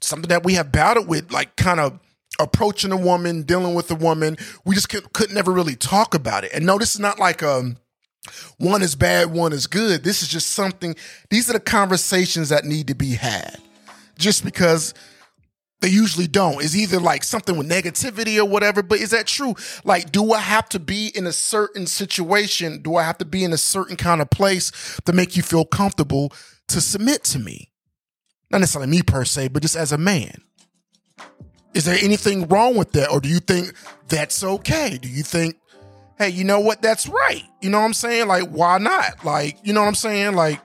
something 0.01 0.29
that 0.29 0.45
we 0.45 0.55
have 0.55 0.73
battled 0.73 1.09
with, 1.09 1.33
like 1.33 1.57
kind 1.57 1.81
of 1.81 1.99
approaching 2.39 2.93
a 2.93 2.97
woman, 2.97 3.43
dealing 3.43 3.75
with 3.75 3.91
a 3.91 3.95
woman. 3.95 4.37
We 4.65 4.75
just 4.75 4.89
could, 4.89 5.13
could 5.13 5.31
never 5.31 5.53
really 5.53 5.77
talk 5.77 6.15
about 6.15 6.45
it. 6.45 6.51
And 6.53 6.67
no, 6.67 6.77
this 6.77 6.95
is 6.95 7.01
not 7.01 7.19
like 7.19 7.43
um 7.43 7.79
one 8.59 8.83
is 8.83 8.95
bad, 8.95 9.33
one 9.33 9.53
is 9.53 9.67
good. 9.67 10.05
This 10.05 10.23
is 10.23 10.29
just 10.29 10.51
something. 10.51 10.95
These 11.31 11.51
are 11.51 11.55
the 11.55 11.61
conversations 11.61 12.51
that 12.51 12.65
need 12.65 12.89
to 12.89 12.95
be 12.95 13.15
had. 13.15 13.59
Just 14.19 14.45
because 14.45 14.95
they 15.81 15.89
usually 15.89 16.29
don't. 16.29 16.63
It's 16.63 16.77
either 16.77 17.01
like 17.01 17.25
something 17.25 17.59
with 17.59 17.69
negativity 17.69 18.39
or 18.39 18.45
whatever. 18.45 18.83
But 18.83 19.01
is 19.01 19.11
that 19.11 19.27
true? 19.27 19.55
Like, 19.85 20.13
do 20.13 20.33
I 20.33 20.39
have 20.39 20.69
to 20.71 20.79
be 20.79 21.09
in 21.09 21.27
a 21.27 21.33
certain 21.33 21.87
situation? 21.87 22.83
Do 22.83 22.97
I 22.97 23.03
have 23.03 23.19
to 23.19 23.25
be 23.25 23.43
in 23.43 23.53
a 23.53 23.59
certain 23.59 23.97
kind 23.97 24.23
of 24.23 24.31
place 24.31 24.71
to 25.05 25.13
make 25.13 25.37
you 25.37 25.43
feel 25.43 25.65
comfortable 25.65 26.33
to 26.69 26.81
submit 26.81 27.25
to 27.25 27.41
me? 27.41 27.73
Not 28.51 28.59
necessarily 28.59 28.91
me 28.91 29.03
per 29.03 29.25
se, 29.25 29.49
but 29.49 29.63
just 29.63 29.75
as 29.75 29.91
a 29.91 29.99
man. 29.99 30.43
Is 31.75 31.85
there 31.85 31.99
anything 32.01 32.47
wrong 32.49 32.77
with 32.77 32.93
that? 32.93 33.11
Or 33.11 33.21
do 33.21 33.29
you 33.29 33.41
think 33.41 33.75
that's 34.09 34.45
okay? 34.45 34.99
Do 34.99 35.09
you 35.09 35.23
think, 35.23 35.57
hey, 36.23 36.31
you 36.31 36.45
know 36.45 36.61
what? 36.61 36.83
That's 36.83 37.09
right. 37.09 37.43
You 37.61 37.71
know 37.71 37.81
what 37.81 37.87
I'm 37.87 37.95
saying? 37.95 38.29
Like, 38.29 38.49
why 38.49 38.79
not? 38.79 39.25
Like, 39.25 39.59
you 39.65 39.73
know 39.73 39.81
what 39.81 39.89
I'm 39.89 39.95
saying? 39.95 40.35
Like, 40.35 40.61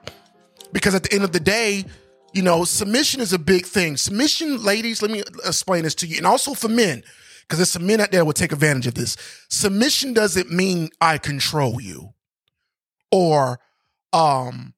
because 0.71 0.93
at 0.93 1.03
the 1.03 1.13
end 1.13 1.23
of 1.23 1.31
the 1.31 1.39
day, 1.39 1.85
you 2.33 2.43
know, 2.43 2.63
submission 2.63 3.21
is 3.21 3.33
a 3.33 3.39
big 3.39 3.65
thing. 3.65 3.97
Submission, 3.97 4.63
ladies, 4.63 5.01
let 5.01 5.09
me 5.09 5.21
explain 5.45 5.83
this 5.83 5.95
to 5.95 6.07
you. 6.07 6.17
And 6.17 6.27
also 6.27 6.53
for 6.53 6.67
men, 6.67 7.01
because 7.41 7.57
there's 7.57 7.71
some 7.71 7.87
men 7.87 8.01
out 8.01 8.11
there 8.11 8.23
will 8.23 8.33
take 8.33 8.51
advantage 8.51 8.85
of 8.85 8.93
this. 8.93 9.17
Submission 9.49 10.13
doesn't 10.13 10.51
mean 10.51 10.89
I 11.01 11.17
control 11.17 11.81
you 11.81 12.13
or 13.11 13.59
um 14.13 14.73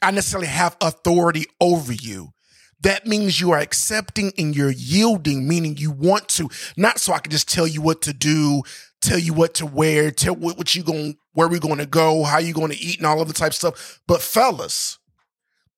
I 0.00 0.10
necessarily 0.10 0.48
have 0.48 0.76
authority 0.80 1.46
over 1.60 1.92
you. 1.92 2.32
That 2.84 3.06
means 3.06 3.40
you 3.40 3.50
are 3.52 3.58
accepting 3.58 4.30
and 4.36 4.54
you're 4.54 4.70
yielding, 4.70 5.48
meaning 5.48 5.78
you 5.78 5.90
want 5.90 6.28
to, 6.28 6.50
not 6.76 6.98
so 6.98 7.14
I 7.14 7.18
can 7.18 7.30
just 7.30 7.48
tell 7.48 7.66
you 7.66 7.80
what 7.80 8.02
to 8.02 8.12
do, 8.12 8.62
tell 9.00 9.18
you 9.18 9.32
what 9.32 9.54
to 9.54 9.64
wear, 9.66 10.10
tell 10.10 10.36
what, 10.36 10.58
what 10.58 10.74
you 10.74 10.82
going, 10.82 11.16
where 11.32 11.48
we 11.48 11.58
going 11.58 11.78
to 11.78 11.86
go, 11.86 12.24
how 12.24 12.38
you 12.38 12.52
going 12.52 12.70
to 12.70 12.78
eat, 12.78 12.98
and 12.98 13.06
all 13.06 13.22
of 13.22 13.28
the 13.28 13.32
type 13.32 13.52
of 13.52 13.54
stuff. 13.54 14.00
But 14.06 14.20
fellas, 14.20 14.98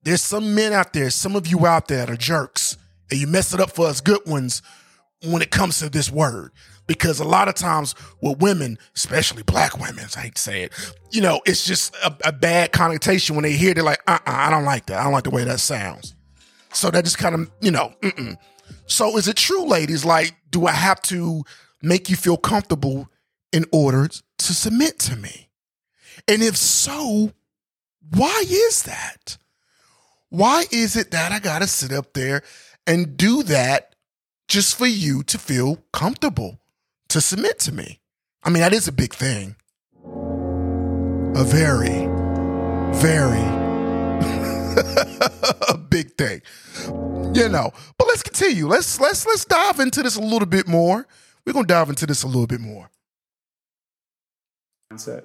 there's 0.02 0.22
some 0.22 0.56
men 0.56 0.72
out 0.72 0.92
there, 0.94 1.08
some 1.10 1.36
of 1.36 1.46
you 1.46 1.64
out 1.64 1.86
there 1.86 1.98
that 1.98 2.10
are 2.10 2.16
jerks, 2.16 2.76
and 3.08 3.20
you 3.20 3.28
mess 3.28 3.54
it 3.54 3.60
up 3.60 3.70
for 3.70 3.86
us 3.86 4.00
good 4.00 4.26
ones 4.26 4.60
when 5.25 5.42
it 5.42 5.52
comes 5.52 5.78
to 5.78 5.88
this 5.88 6.10
word. 6.10 6.50
Because 6.88 7.20
a 7.20 7.25
lot 7.25 7.46
of 7.46 7.54
times 7.54 7.94
with 8.20 8.38
women, 8.38 8.78
especially 8.96 9.44
black 9.44 9.78
women, 9.78 10.06
I 10.16 10.20
hate 10.22 10.34
to 10.34 10.42
say 10.42 10.62
it, 10.64 10.72
you 11.12 11.20
know, 11.20 11.40
it's 11.46 11.64
just 11.64 11.94
a, 12.04 12.16
a 12.25 12.32
bad 12.32 12.72
connotation 12.72 13.36
when 13.36 13.44
they 13.44 13.52
hear, 13.52 13.75
they're 13.75 13.84
like, 13.84 14.02
uh 14.08 14.18
uh 14.26 14.32
I 14.32 14.50
don't 14.50 14.64
like 14.64 14.86
that. 14.86 14.98
I 14.98 15.04
don't 15.04 15.12
like 15.12 15.25
the 15.25 15.30
way 15.30 15.44
that 15.44 15.60
sounds. 15.60 16.15
So 16.76 16.90
that 16.90 17.04
just 17.04 17.16
kind 17.16 17.35
of, 17.35 17.50
you 17.62 17.71
know, 17.71 17.95
mm-mm. 18.02 18.37
So 18.87 19.16
is 19.16 19.28
it 19.28 19.37
true, 19.37 19.64
ladies? 19.64 20.04
Like, 20.04 20.37
do 20.50 20.66
I 20.66 20.73
have 20.73 21.00
to 21.02 21.42
make 21.83 22.11
you 22.11 22.16
feel 22.16 22.37
comfortable 22.37 23.09
in 23.50 23.64
order 23.73 24.09
to 24.09 24.54
submit 24.54 24.99
to 25.00 25.16
me? 25.16 25.49
And 26.28 26.42
if 26.42 26.54
so, 26.54 27.33
why 28.11 28.45
is 28.47 28.83
that? 28.83 29.38
Why 30.28 30.64
is 30.71 30.97
it 30.97 31.12
that 31.12 31.33
I 31.33 31.38
got 31.38 31.61
to 31.61 31.66
sit 31.66 31.92
up 31.92 32.12
there 32.12 32.42
and 32.87 33.16
do 33.16 33.42
that 33.45 33.95
just 34.47 34.76
for 34.76 34.87
you 34.87 35.23
to 35.25 35.38
feel 35.38 35.76
comfortable 35.95 36.61
to 37.09 37.23
submit 37.23 37.59
to 37.61 37.73
me? 37.73 38.00
I 38.42 38.50
mean, 38.50 38.61
that 38.61 38.75
is 38.75 38.87
a 38.87 38.92
big 38.92 39.14
thing. 39.14 39.56
A 40.04 41.45
very, 41.45 42.06
very 43.00 43.65
a 44.76 45.76
big 45.90 46.12
thing. 46.12 46.42
You 47.35 47.49
know. 47.49 47.73
But 47.99 48.09
let's 48.09 48.23
continue. 48.23 48.66
Let's 48.66 49.00
let's 49.00 49.26
let's 49.26 49.45
dive 49.45 49.80
into 49.80 50.02
this 50.02 50.16
a 50.16 50.21
little 50.21 50.47
bit 50.47 50.66
more. 50.66 51.06
We're 51.45 51.52
gonna 51.52 51.66
dive 51.66 51.88
into 51.88 52.06
this 52.06 52.23
a 52.23 52.26
little 52.26 52.47
bit 52.47 52.61
more. 52.61 52.90
Mindset. 54.92 55.25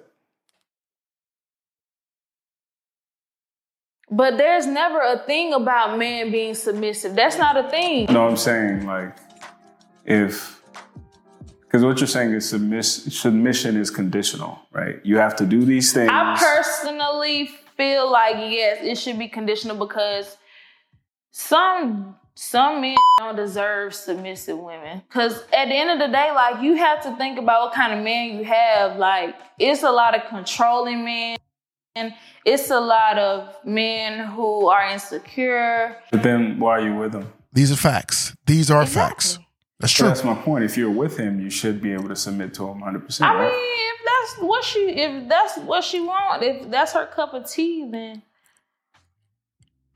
But 4.10 4.38
there's 4.38 4.68
never 4.68 5.00
a 5.00 5.20
thing 5.20 5.54
about 5.54 5.98
man 5.98 6.32
being 6.32 6.54
submissive. 6.54 7.16
That's 7.16 7.38
not 7.38 7.56
a 7.56 7.70
thing. 7.70 8.08
No, 8.12 8.28
I'm 8.28 8.36
saying 8.36 8.86
like 8.86 9.16
if 10.06 10.62
because 11.62 11.86
what 11.86 12.02
you're 12.02 12.08
saying 12.08 12.34
is 12.34 12.52
submiss- 12.52 13.14
submission 13.14 13.78
is 13.78 13.90
conditional, 13.90 14.60
right? 14.74 15.00
You 15.06 15.18
have 15.18 15.38
to 15.38 15.46
do 15.46 15.64
these 15.64 15.94
things. 15.94 16.12
I 16.12 16.36
personally 16.38 17.50
feel 17.82 18.12
like 18.12 18.36
yes, 18.38 18.78
it 18.82 18.96
should 18.98 19.18
be 19.18 19.28
conditional 19.28 19.76
because 19.76 20.38
some 21.32 22.16
some 22.36 22.80
men 22.82 22.96
don't 23.18 23.36
deserve 23.36 23.94
submissive 23.94 24.58
women. 24.58 25.02
Cause 25.10 25.34
at 25.54 25.66
the 25.66 25.76
end 25.76 25.90
of 25.90 26.00
the 26.00 26.08
day, 26.08 26.32
like 26.32 26.62
you 26.62 26.76
have 26.76 27.02
to 27.04 27.16
think 27.18 27.38
about 27.40 27.58
what 27.66 27.74
kind 27.74 27.92
of 27.98 28.04
man 28.04 28.38
you 28.38 28.44
have. 28.44 28.98
Like 28.98 29.36
it's 29.60 29.84
a 29.84 29.92
lot 29.92 30.16
of 30.16 30.22
controlling 30.30 31.04
men. 31.04 31.38
It's 32.46 32.70
a 32.70 32.80
lot 32.80 33.18
of 33.18 33.54
men 33.66 34.28
who 34.28 34.70
are 34.70 34.86
insecure. 34.92 35.98
but 36.12 36.24
then 36.24 36.60
why 36.60 36.72
are 36.78 36.82
you 36.82 36.96
with 36.96 37.12
them? 37.12 37.28
These 37.52 37.72
are 37.72 37.76
facts. 37.76 38.34
These 38.46 38.72
are 38.72 38.84
Exactly. 38.84 39.10
facts. 39.10 39.40
That's 39.82 39.94
So 39.94 40.04
true. 40.04 40.08
that's 40.08 40.24
my 40.24 40.36
point. 40.36 40.64
If 40.64 40.78
you're 40.78 40.90
with 40.92 41.18
him, 41.18 41.42
you 41.42 41.50
should 41.50 41.82
be 41.82 41.92
able 41.94 42.08
to 42.10 42.16
submit 42.16 42.54
to 42.56 42.64
him 42.64 42.80
100. 42.80 43.06
percent 43.06 43.30
I 43.32 43.40
mean, 43.46 43.52
if 43.54 44.00
that's 44.06 44.42
what 44.48 44.64
she 44.64 44.80
if 44.80 45.28
that's 45.28 45.58
what 45.58 45.84
she 45.84 46.00
want, 46.02 46.44
if 46.44 46.70
that's 46.70 46.94
her 46.94 47.06
cup 47.08 47.34
of 47.34 47.50
tea, 47.50 47.88
then 47.92 48.22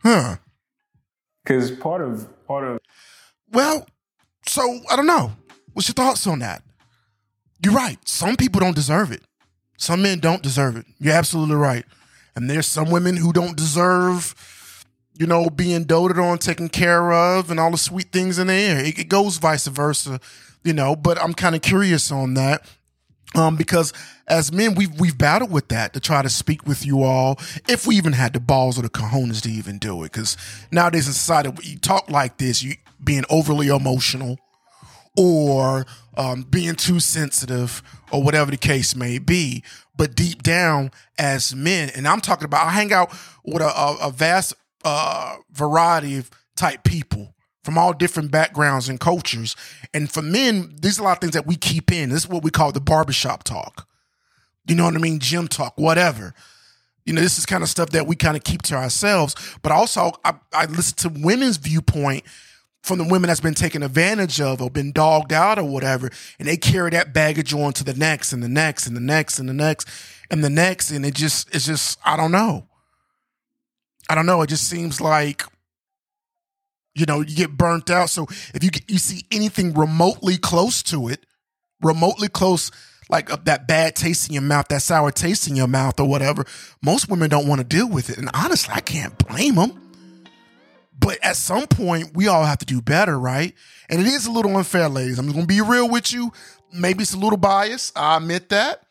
Huh. 0.04 0.38
Because 1.44 1.72
part 1.72 2.02
of 2.02 2.28
part 2.48 2.68
of 2.68 2.80
Well, 3.52 3.88
so 4.48 4.80
I 4.90 4.96
don't 4.96 5.08
know. 5.08 5.32
What's 5.74 5.88
your 5.90 5.94
thoughts 5.94 6.26
on 6.28 6.40
that? 6.40 6.64
You're 7.64 7.74
right. 7.74 7.98
Some 8.08 8.36
people 8.36 8.60
don't 8.60 8.76
deserve 8.76 9.12
it. 9.12 9.22
Some 9.78 10.02
men 10.02 10.20
don't 10.20 10.42
deserve 10.42 10.76
it. 10.78 10.86
You're 11.00 11.16
absolutely 11.16 11.56
right. 11.56 11.86
And 12.36 12.50
there's 12.50 12.68
some 12.68 12.90
women 12.92 13.18
who 13.18 13.34
don't 13.34 13.56
deserve, 13.58 14.36
you 15.18 15.28
know, 15.28 15.50
being 15.50 15.86
doted 15.86 16.20
on, 16.20 16.38
taken 16.38 16.70
care 16.70 17.12
of, 17.12 17.50
and 17.50 17.60
all 17.60 17.72
the 17.72 17.78
sweet 17.78 18.12
things 18.12 18.38
in 18.38 18.48
the 18.48 18.54
air. 18.54 18.84
It, 18.84 19.00
it 19.00 19.10
goes 19.10 19.38
vice 19.38 19.68
versa, 19.68 20.20
you 20.64 20.74
know. 20.74 20.96
But 20.96 21.22
I'm 21.22 21.34
kind 21.34 21.56
of 21.56 21.62
curious 21.62 22.12
on 22.12 22.34
that. 22.36 22.68
Um, 23.36 23.58
because 23.58 23.92
as 24.28 24.52
men, 24.54 24.76
we've 24.76 24.98
we've 25.00 25.18
battled 25.18 25.52
with 25.52 25.68
that 25.70 25.94
to 25.94 26.00
try 26.00 26.22
to 26.22 26.30
speak 26.30 26.66
with 26.66 26.86
you 26.86 27.04
all, 27.04 27.38
if 27.68 27.86
we 27.86 27.96
even 27.96 28.14
had 28.14 28.34
the 28.34 28.40
balls 28.40 28.80
or 28.80 28.82
the 28.82 28.90
cojones 28.90 29.42
to 29.42 29.50
even 29.50 29.78
do 29.78 30.04
it. 30.04 30.12
Because 30.12 30.38
nowadays 30.72 31.08
in 31.08 31.14
society, 31.14 31.52
you 31.64 31.78
talk 31.78 32.10
like 32.10 32.38
this, 32.38 32.64
you 32.64 32.76
being 33.04 33.26
overly 33.30 33.68
emotional, 33.68 34.40
or 35.18 35.86
um, 36.18 36.44
being 36.44 36.76
too 36.76 37.00
sensitive, 37.00 37.84
or 38.12 38.24
whatever 38.24 38.52
the 38.52 38.58
case 38.58 38.96
may 38.96 39.18
be. 39.18 39.64
But 39.98 40.16
deep 40.16 40.44
down, 40.44 40.92
as 41.18 41.56
men, 41.56 41.90
and 41.96 42.08
I'm 42.08 42.22
talking 42.22 42.46
about, 42.46 42.66
I 42.66 42.72
hang 42.72 42.92
out 42.94 43.14
with 43.44 43.62
a, 43.62 43.68
a, 43.68 43.98
a 44.08 44.12
vast 44.12 44.54
uh, 44.86 45.38
variety 45.52 46.18
of 46.18 46.30
type 46.56 46.84
people 46.84 47.34
from 47.64 47.78
all 47.78 47.94
different 47.94 48.30
backgrounds 48.32 48.88
and 48.88 49.00
cultures. 49.00 49.56
And 49.94 50.10
for 50.10 50.22
men, 50.22 50.76
these 50.80 51.00
are 51.00 51.02
a 51.02 51.06
lot 51.06 51.18
of 51.18 51.22
things 51.22 51.34
that 51.34 51.48
we 51.48 51.56
keep 51.56 51.92
in. 51.92 52.10
This 52.10 52.24
is 52.24 52.30
what 52.30 52.44
we 52.44 52.52
call 52.52 52.72
the 52.72 52.80
barbershop 52.80 53.44
talk. 53.44 53.88
You 54.68 54.76
know 54.76 54.86
what 54.86 54.96
I 54.96 55.00
mean? 55.00 55.20
Gym 55.20 55.48
talk, 55.48 55.74
whatever. 55.78 56.34
You 57.06 57.14
know, 57.14 57.22
this 57.22 57.38
is 57.38 57.46
kind 57.46 57.64
of 57.64 57.70
stuff 57.70 57.90
that 57.90 58.08
we 58.08 58.16
kind 58.16 58.38
of 58.38 58.44
keep 58.44 58.62
to 58.64 58.76
ourselves. 58.76 59.36
But 59.62 59.72
also, 59.72 60.12
I, 60.24 60.36
I 60.54 60.66
listen 60.66 61.12
to 61.12 61.20
women's 61.20 61.58
viewpoint 61.58 62.24
from 62.86 63.00
the 63.00 63.04
women 63.04 63.30
that's 63.30 63.40
been 63.40 63.56
taken 63.56 63.82
advantage 63.82 64.40
of 64.40 64.62
or 64.62 64.70
been 64.70 64.92
dogged 64.92 65.34
out 65.34 65.58
or 65.58 65.64
whatever, 65.64 66.12
and 66.38 66.48
they 66.48 66.58
carry 66.58 66.92
that 66.92 67.14
baggage 67.14 67.52
on 67.52 67.74
to 67.74 67.84
the 67.84 67.96
next 67.96 68.32
and 68.32 68.44
the 68.44 68.48
next 68.48 68.86
and 68.86 68.96
the 68.96 69.02
next 69.02 69.40
and 69.40 69.50
the 69.50 69.54
next 69.54 69.90
and 70.30 70.44
the 70.44 70.52
next, 70.52 70.92
and 70.92 71.04
it 71.04 71.16
just 71.16 71.54
it's 71.54 71.66
just 71.66 72.00
I 72.06 72.16
don't 72.16 72.32
know. 72.32 72.68
I 74.10 74.16
don't 74.16 74.26
know. 74.26 74.42
It 74.42 74.48
just 74.48 74.70
seems 74.70 75.02
like 75.02 75.44
you 76.94 77.06
know 77.06 77.22
you 77.22 77.36
get 77.36 77.58
burnt 77.58 77.90
out. 77.90 78.10
So 78.10 78.28
if 78.54 78.64
you 78.64 78.70
you 78.88 78.98
see 78.98 79.26
anything 79.32 79.74
remotely 79.74 80.38
close 80.38 80.84
to 80.84 81.08
it, 81.08 81.26
remotely 81.82 82.28
close 82.28 82.72
like 83.10 83.32
uh, 83.32 83.38
that 83.46 83.68
bad 83.68 83.96
taste 83.96 84.28
in 84.30 84.34
your 84.34 84.42
mouth, 84.42 84.68
that 84.70 84.82
sour 84.82 85.12
taste 85.12 85.48
in 85.48 85.56
your 85.56 85.68
mouth, 85.68 86.00
or 86.00 86.08
whatever, 86.08 86.46
most 86.82 87.10
women 87.10 87.30
don't 87.30 87.48
want 87.48 87.60
to 87.60 87.66
deal 87.66 87.90
with 87.90 88.10
it. 88.10 88.18
And 88.18 88.30
honestly, 88.34 88.74
I 88.76 88.82
can't 88.82 89.18
blame 89.28 89.56
them. 89.56 89.82
But 90.98 91.20
at 91.22 91.36
some 91.36 91.68
point, 91.68 92.16
we 92.16 92.28
all 92.28 92.46
have 92.46 92.60
to 92.60 92.66
do 92.66 92.82
better, 92.82 93.20
right? 93.20 93.54
And 93.90 94.00
it 94.00 94.08
is 94.08 94.26
a 94.26 94.32
little 94.32 94.56
unfair, 94.56 94.88
ladies. 94.88 95.20
I'm 95.20 95.28
going 95.28 95.42
to 95.42 95.48
be 95.48 95.62
real 95.62 95.90
with 95.90 96.12
you. 96.14 96.32
Maybe 96.74 97.04
it's 97.04 97.14
a 97.14 97.20
little 97.20 97.38
biased. 97.38 97.98
I 97.98 98.18
admit 98.18 98.50
that. 98.50 98.82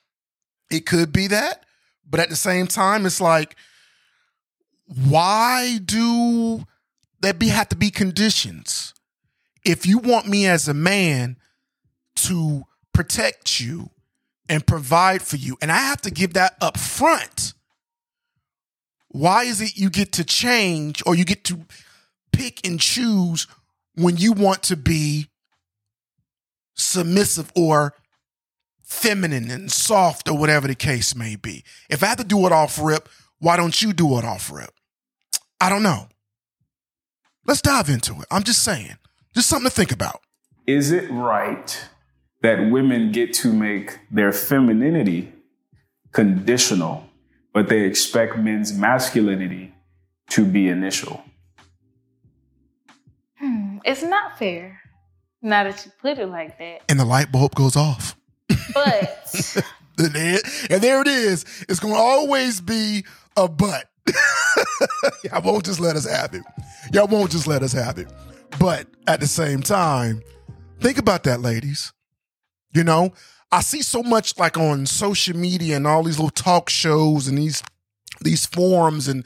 It 0.71 0.87
could 0.87 1.13
be 1.13 1.29
that. 1.29 1.65
But 2.09 2.21
at 2.21 2.29
the 2.29 2.37
same 2.37 2.67
time, 2.67 3.07
it's 3.07 3.21
like, 3.21 3.57
why 4.87 5.79
do 5.85 6.65
there 7.21 7.35
be 7.35 7.49
have 7.49 7.69
to 7.71 7.77
be 7.77 7.91
conditions? 7.91 8.95
If 9.65 9.87
you 9.87 9.99
want 9.99 10.29
me 10.29 10.47
as 10.47 10.69
a 10.69 10.75
man 10.75 11.37
to 12.17 12.65
protect 12.93 13.61
you 13.61 13.91
and 14.49 14.67
provide 14.67 15.23
for 15.23 15.37
you, 15.37 15.57
and 15.63 15.73
I 15.73 15.79
have 15.79 16.03
to 16.03 16.11
give 16.11 16.35
that 16.35 16.57
up 16.61 16.79
front, 16.79 17.55
why 19.09 19.45
is 19.45 19.61
it 19.61 19.77
you 19.77 19.91
get 19.91 20.13
to 20.13 20.25
change 20.25 21.03
or 21.07 21.15
you 21.15 21.25
get 21.25 21.45
to 21.45 21.61
pick 22.33 22.67
and 22.67 22.81
choose 22.81 23.47
when 23.95 24.17
you 24.17 24.33
want 24.33 24.63
to 24.65 24.77
be 24.77 25.29
submissive 26.75 27.53
or 27.57 27.95
feminine 28.83 29.51
and 29.51 29.71
soft 29.71 30.29
or 30.29 30.37
whatever 30.37 30.69
the 30.69 30.75
case 30.75 31.15
may 31.15 31.37
be. 31.37 31.65
If 31.89 32.03
I 32.03 32.07
have 32.07 32.19
to 32.19 32.25
do 32.25 32.47
it 32.47 32.53
off 32.53 32.79
rip, 32.81 33.09
why 33.39 33.57
don't 33.57 33.81
you 33.81 33.93
do 33.93 34.19
it 34.19 34.25
off 34.25 34.51
rip? 34.51 34.74
I 35.65 35.71
don't 35.71 35.83
know. 35.83 36.09
Let's 37.47 37.63
dive 37.63 37.89
into 37.89 38.13
it. 38.21 38.27
I'm 38.31 38.43
just 38.43 38.63
saying, 38.63 38.99
just 39.35 39.49
something 39.49 39.71
to 39.71 39.75
think 39.75 39.93
about. 39.93 40.21
Is 40.67 40.93
it 40.93 41.11
right 41.11 41.89
that 42.43 42.71
women 42.71 43.13
get 43.13 43.33
to 43.37 43.51
make 43.51 43.99
their 44.11 44.31
femininity 44.31 45.33
conditional, 46.13 47.09
but 47.55 47.71
they 47.71 47.85
expect 47.85 48.37
men's 48.37 48.75
masculinity 48.75 49.73
to 50.33 50.45
be 50.45 50.69
initial? 50.69 51.25
Hmm, 53.39 53.79
it's 53.87 54.03
not 54.03 54.39
fair. 54.39 54.83
Now 55.41 55.65
that 55.65 55.83
you 55.87 55.93
put 55.99 56.19
it 56.19 56.27
like 56.27 56.59
that. 56.59 56.83
And 56.91 57.01
the 57.01 57.07
light 57.07 57.33
bulb 57.33 57.55
goes 57.55 57.75
off. 57.75 58.17
But 58.75 59.57
and 59.99 60.13
there, 60.13 60.41
and 60.69 60.83
there 60.83 61.01
it 61.01 61.09
is. 61.09 61.47
It's 61.71 61.81
going 61.81 61.95
to 61.95 62.01
always 62.01 62.61
be 62.61 63.07
a 63.35 63.49
but. 63.49 63.89
Y'all 65.25 65.43
won't 65.43 65.65
just 65.65 65.81
let 65.81 65.97
us 65.97 66.09
have 66.09 66.35
it. 66.35 66.43
Y'all 66.93 67.07
won't 67.07 67.31
just 67.31 67.47
let 67.47 67.63
us 67.63 67.73
have 67.73 67.99
it. 67.99 68.09
But 68.59 68.87
at 69.07 69.21
the 69.21 69.27
same 69.27 69.63
time, 69.63 70.23
think 70.81 70.99
about 70.99 71.25
that, 71.25 71.41
ladies. 71.41 71.93
You 72.73 72.85
know, 72.85 73.13
I 73.53 73.61
see 73.61 73.83
so 73.83 74.03
much 74.03 74.39
like 74.39 74.57
on 74.57 74.87
social 74.87 75.37
media 75.37 75.77
and 75.77 75.87
all 75.87 76.03
these 76.03 76.19
little 76.19 76.31
talk 76.31 76.69
shows 76.69 77.29
and 77.29 77.39
these 77.39 77.63
these 78.21 78.47
forums 78.47 79.09
and 79.09 79.25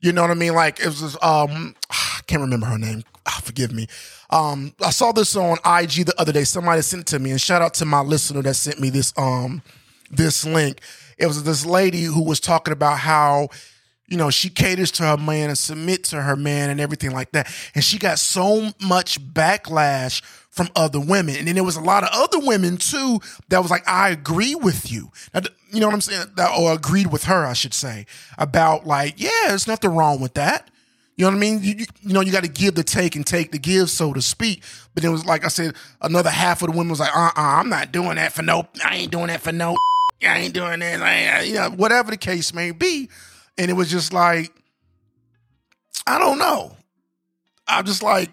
you 0.00 0.12
know 0.12 0.22
what 0.22 0.30
I 0.30 0.34
mean. 0.34 0.54
Like 0.54 0.80
it 0.80 0.86
was 0.86 1.16
um, 1.22 1.74
I 1.90 2.20
can't 2.26 2.42
remember 2.42 2.66
her 2.66 2.78
name. 2.78 3.02
Oh, 3.26 3.40
forgive 3.42 3.72
me. 3.72 3.88
Um, 4.30 4.74
I 4.84 4.90
saw 4.90 5.12
this 5.12 5.34
on 5.34 5.56
IG 5.64 6.06
the 6.06 6.14
other 6.18 6.32
day. 6.32 6.44
Somebody 6.44 6.82
sent 6.82 7.02
it 7.02 7.06
to 7.08 7.18
me, 7.18 7.30
and 7.30 7.40
shout 7.40 7.62
out 7.62 7.74
to 7.74 7.84
my 7.84 8.00
listener 8.00 8.42
that 8.42 8.54
sent 8.54 8.80
me 8.80 8.90
this 8.90 9.12
um 9.16 9.62
this 10.10 10.44
link. 10.44 10.80
It 11.18 11.26
was 11.26 11.42
this 11.44 11.64
lady 11.64 12.02
who 12.02 12.22
was 12.22 12.40
talking 12.40 12.72
about 12.72 12.98
how 12.98 13.48
you 14.08 14.16
know 14.16 14.30
she 14.30 14.48
caters 14.50 14.90
to 14.92 15.02
her 15.02 15.16
man 15.16 15.48
and 15.48 15.58
submit 15.58 16.04
to 16.04 16.22
her 16.22 16.36
man 16.36 16.70
and 16.70 16.80
everything 16.80 17.12
like 17.12 17.32
that, 17.32 17.52
and 17.74 17.82
she 17.82 17.98
got 17.98 18.18
so 18.18 18.70
much 18.80 19.20
backlash 19.20 20.22
from 20.50 20.68
other 20.76 21.00
women, 21.00 21.34
and 21.36 21.48
then 21.48 21.56
there 21.56 21.64
was 21.64 21.76
a 21.76 21.80
lot 21.80 22.04
of 22.04 22.10
other 22.12 22.38
women 22.46 22.76
too 22.76 23.20
that 23.48 23.60
was 23.60 23.70
like, 23.70 23.86
"I 23.88 24.10
agree 24.10 24.54
with 24.54 24.90
you." 24.92 25.10
Now, 25.32 25.40
you 25.70 25.80
know 25.80 25.86
what 25.86 25.94
I'm 25.94 26.00
saying? 26.00 26.26
Or 26.58 26.72
agreed 26.72 27.10
with 27.12 27.24
her, 27.24 27.44
I 27.44 27.54
should 27.54 27.74
say, 27.74 28.06
about 28.38 28.86
like, 28.86 29.14
yeah, 29.16 29.48
there's 29.48 29.66
nothing 29.66 29.90
wrong 29.90 30.20
with 30.20 30.34
that. 30.34 30.70
You 31.16 31.24
know 31.24 31.30
what 31.30 31.36
I 31.36 31.40
mean? 31.40 31.62
You, 31.62 31.74
you, 31.74 31.86
you 32.02 32.12
know, 32.12 32.20
you 32.20 32.32
got 32.32 32.42
to 32.42 32.50
give 32.50 32.74
the 32.74 32.82
take 32.82 33.14
and 33.14 33.24
take 33.24 33.52
the 33.52 33.58
give, 33.58 33.88
so 33.88 34.12
to 34.12 34.22
speak. 34.22 34.62
But 34.94 35.04
it 35.04 35.08
was 35.08 35.24
like 35.24 35.44
I 35.44 35.48
said, 35.48 35.74
another 36.02 36.30
half 36.30 36.62
of 36.62 36.70
the 36.70 36.76
women 36.76 36.90
was 36.90 37.00
like, 37.00 37.14
uh, 37.14 37.20
uh-uh, 37.20 37.30
uh, 37.36 37.42
i 37.42 37.60
am 37.60 37.68
not 37.68 37.92
doing 37.92 38.16
that 38.16 38.32
for 38.32 38.42
no, 38.42 38.68
I 38.84 38.96
ain't 38.96 39.12
doing 39.12 39.28
that 39.28 39.40
for 39.40 39.52
no, 39.52 39.76
I 40.22 40.38
ain't 40.38 40.54
doing 40.54 40.80
that, 40.80 41.00
like, 41.00 41.48
you 41.48 41.54
know, 41.54 41.70
whatever 41.70 42.10
the 42.10 42.16
case 42.16 42.52
may 42.52 42.72
be. 42.72 43.08
And 43.58 43.70
it 43.70 43.74
was 43.74 43.90
just 43.90 44.12
like, 44.12 44.52
I 46.06 46.18
don't 46.18 46.38
know. 46.38 46.76
I'm 47.66 47.84
just 47.84 48.02
like, 48.02 48.30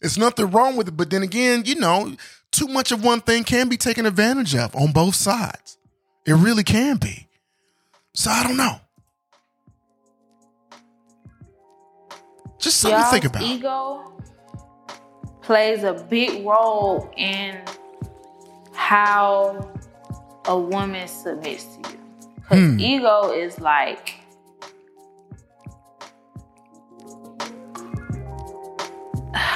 it's 0.00 0.16
nothing 0.18 0.50
wrong 0.50 0.76
with 0.76 0.88
it. 0.88 0.96
But 0.96 1.10
then 1.10 1.22
again, 1.22 1.62
you 1.66 1.74
know, 1.74 2.14
too 2.52 2.68
much 2.68 2.92
of 2.92 3.02
one 3.04 3.20
thing 3.20 3.44
can 3.44 3.68
be 3.68 3.76
taken 3.76 4.06
advantage 4.06 4.54
of 4.54 4.74
on 4.76 4.92
both 4.92 5.14
sides. 5.14 5.78
It 6.26 6.34
really 6.34 6.64
can 6.64 6.96
be. 6.96 7.26
So 8.14 8.30
I 8.30 8.42
don't 8.46 8.56
know. 8.56 8.80
Just 12.58 12.78
something 12.78 12.98
Y'all's 12.98 13.10
to 13.10 13.20
think 13.20 13.24
about. 13.24 13.42
Ego 13.42 14.12
plays 15.42 15.84
a 15.84 15.94
big 15.94 16.44
role 16.44 17.10
in 17.16 17.58
how 18.74 19.72
a 20.46 20.58
woman 20.58 21.06
submits 21.08 21.64
to 21.64 21.90
you. 21.90 21.98
Because 22.36 22.58
Hmm. 22.58 22.80
ego 22.80 23.30
is 23.32 23.60
like 23.60 24.14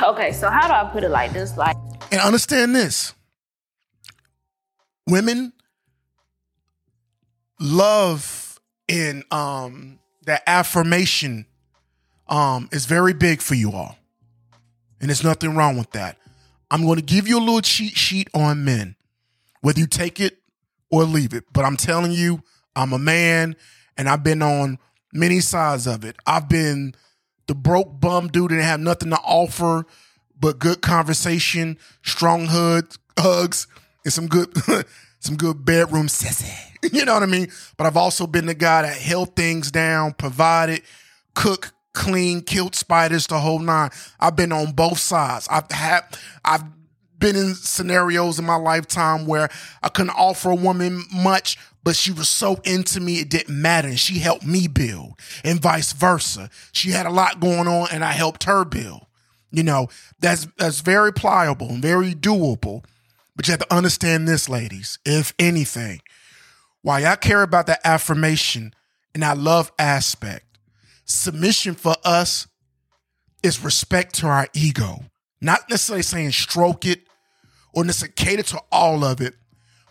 Okay, 0.03 0.33
so 0.33 0.49
how 0.49 0.67
do 0.67 0.73
I 0.75 0.91
put 0.91 1.05
it 1.05 1.11
like 1.11 1.33
this? 1.33 1.57
Like 1.57 1.77
And 2.11 2.21
understand 2.21 2.75
this 2.75 3.15
women 5.07 5.53
love 7.61 8.61
in 8.89 9.25
um 9.31 9.99
that 10.27 10.43
affirmation 10.47 11.47
um 12.29 12.69
is 12.73 12.87
very 12.87 13.13
big 13.13 13.41
for 13.41 13.55
you 13.55 13.73
all. 13.73 13.97
And 15.01 15.09
there's 15.11 15.25
nothing 15.25 15.57
wrong 15.57 15.77
with 15.77 15.91
that. 15.93 16.17
I'm 16.71 16.83
going 16.85 16.97
to 16.97 17.03
give 17.05 17.27
you 17.29 17.39
a 17.39 17.41
little 17.41 17.61
cheat 17.61 17.97
sheet 17.97 18.29
on 18.35 18.65
men, 18.65 18.97
whether 19.61 19.81
you 19.81 19.87
take 19.87 20.21
it 20.21 20.39
or 20.91 21.05
leave 21.05 21.35
it. 21.35 21.45
But 21.53 21.65
I'm 21.65 21.77
telling 21.77 22.13
you, 22.13 22.43
I'm 22.77 22.93
a 22.93 22.99
man 22.99 23.57
and 23.97 24.09
I've 24.09 24.23
been 24.23 24.43
on 24.43 24.79
many 25.13 25.41
sides 25.41 25.87
of 25.87 26.05
it. 26.05 26.17
I've 26.27 26.49
been 26.49 26.95
the 27.47 27.55
broke 27.55 28.01
bum 28.01 28.29
dude 28.29 28.51
didn't 28.51 28.65
have 28.65 28.81
nothing 28.81 29.11
to 29.11 29.19
offer 29.19 29.87
but 30.43 30.59
good 30.59 30.83
conversation, 30.83 31.79
strong 32.03 32.47
hug, 32.47 32.93
hugs, 33.19 33.69
and 34.05 34.13
some 34.13 34.27
good 34.27 34.53
some 35.21 35.37
good 35.37 35.65
bedroom 35.65 36.09
sissy. 36.09 36.53
You 36.93 37.05
know 37.05 37.15
what 37.15 37.23
I 37.23 37.27
mean? 37.27 37.47
But 37.77 37.87
I've 37.87 37.97
also 37.97 38.27
been 38.27 38.47
the 38.47 38.55
guy 38.55 38.83
that 38.83 38.97
held 38.97 39.37
things 39.37 39.71
down, 39.71 40.15
provided, 40.15 40.83
cook, 41.33 41.73
clean, 41.93 42.41
killed 42.41 42.75
spiders, 42.75 43.29
the 43.29 43.39
whole 43.39 43.61
nine. 43.61 43.91
I've 44.19 44.35
been 44.35 44.51
on 44.51 44.73
both 44.73 44.99
sides. 44.99 45.47
I've 45.49 45.71
had, 45.71 46.03
I've 46.45 46.65
been 47.21 47.37
in 47.37 47.55
scenarios 47.55 48.41
in 48.41 48.45
my 48.45 48.57
lifetime 48.57 49.27
where 49.27 49.49
I 49.81 49.91
couldn't 49.91 50.11
offer 50.17 50.51
a 50.51 50.57
woman 50.57 51.05
much, 51.15 51.57
but 51.85 51.97
she 51.97 52.13
was 52.13 52.29
so 52.29 52.61
into 52.65 53.01
me, 53.01 53.21
it 53.21 53.29
didn't 53.29 53.61
matter. 53.61 53.89
And 53.89 53.99
she 53.99 54.19
helped 54.19 54.47
me 54.47 54.69
build, 54.69 55.19
and 55.45 55.61
vice 55.61 55.93
versa. 55.93 56.51
She 56.73 56.91
had 56.91 57.07
a 57.07 57.11
lot 57.11 57.41
going 57.41 57.67
on, 57.69 57.89
and 57.93 58.05
I 58.05 58.13
helped 58.13 58.45
her 58.45 58.65
build. 58.65 59.07
You 59.51 59.63
know, 59.63 59.89
that's 60.21 60.47
that's 60.57 60.81
very 60.81 61.13
pliable 61.13 61.69
and 61.69 61.83
very 61.83 62.15
doable. 62.15 62.85
But 63.35 63.47
you 63.47 63.53
have 63.53 63.61
to 63.61 63.75
understand 63.75 64.29
this, 64.29 64.49
ladies, 64.49 64.99
if 65.05 65.33
anything, 65.39 66.01
why 66.83 67.05
I 67.05 67.17
care 67.17 67.43
about 67.43 67.67
that 67.67 67.81
affirmation 67.85 68.75
and 69.15 69.25
I 69.25 69.33
love 69.33 69.73
aspect, 69.79 70.59
submission 71.05 71.75
for 71.75 71.95
us 72.05 72.47
is 73.43 73.65
respect 73.65 74.15
to 74.17 74.27
our 74.27 74.49
ego. 74.53 75.05
Not 75.41 75.69
necessarily 75.69 76.03
saying 76.03 76.33
stroke 76.33 76.85
it 76.87 77.03
or 77.73 77.85
necessarily 77.85 78.15
cater 78.17 78.43
to 78.43 78.61
all 78.71 79.05
of 79.05 79.21
it, 79.21 79.35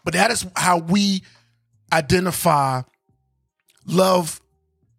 but 0.04 0.14
that 0.14 0.32
is 0.32 0.46
how 0.56 0.78
we 0.78 1.24
identify 1.92 2.82
love 3.86 4.42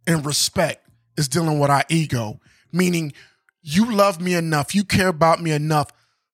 and 0.07 0.25
respect 0.25 0.89
is 1.17 1.29
dealing 1.29 1.59
with 1.59 1.71
our 1.71 1.85
ego, 1.89 2.41
meaning 2.73 3.13
you 3.63 3.93
love 3.93 4.21
me 4.21 4.35
enough, 4.35 4.75
you 4.75 4.85
care 4.85 5.09
about 5.09 5.41
me 5.41 5.53
enough 5.53 5.91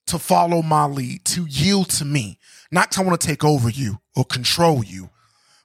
to 0.06 0.18
follow 0.18 0.62
my 0.62 0.86
lead, 0.86 1.24
to 1.26 1.46
yield 1.46 1.90
to 1.90 2.04
me, 2.04 2.38
not 2.70 2.90
to 2.92 3.02
want 3.02 3.20
to 3.20 3.26
take 3.26 3.44
over 3.44 3.68
you 3.68 3.98
or 4.16 4.24
control 4.24 4.82
you, 4.82 5.10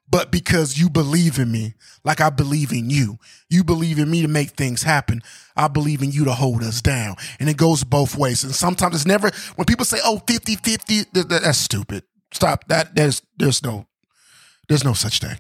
but 0.10 0.32
because 0.32 0.78
you 0.78 0.90
believe 0.90 1.40
in 1.40 1.52
me 1.52 1.74
like 2.04 2.22
I 2.22 2.30
believe 2.30 2.72
in 2.72 2.90
you. 2.90 3.18
You 3.50 3.64
believe 3.64 3.98
in 3.98 4.12
me 4.12 4.22
to 4.22 4.28
make 4.28 4.52
things 4.52 4.84
happen. 4.84 5.22
I 5.56 5.68
believe 5.68 6.02
in 6.02 6.12
you 6.12 6.26
to 6.26 6.34
hold 6.34 6.62
us 6.64 6.82
down. 6.82 7.16
And 7.40 7.50
it 7.50 7.58
goes 7.58 7.84
both 7.84 8.16
ways. 8.16 8.44
And 8.44 8.54
sometimes 8.54 8.96
it's 8.96 9.06
never, 9.06 9.32
when 9.56 9.66
people 9.66 9.86
say, 9.86 10.00
oh, 10.04 10.22
50 10.28 10.58
50, 10.58 11.04
that's 11.14 11.58
stupid. 11.58 12.04
Stop. 12.34 12.68
That, 12.68 12.96
there's, 12.96 13.22
there's 13.38 13.64
no, 13.64 13.88
there's 14.68 14.84
no 14.84 14.94
such 14.94 15.20
thing. 15.20 15.38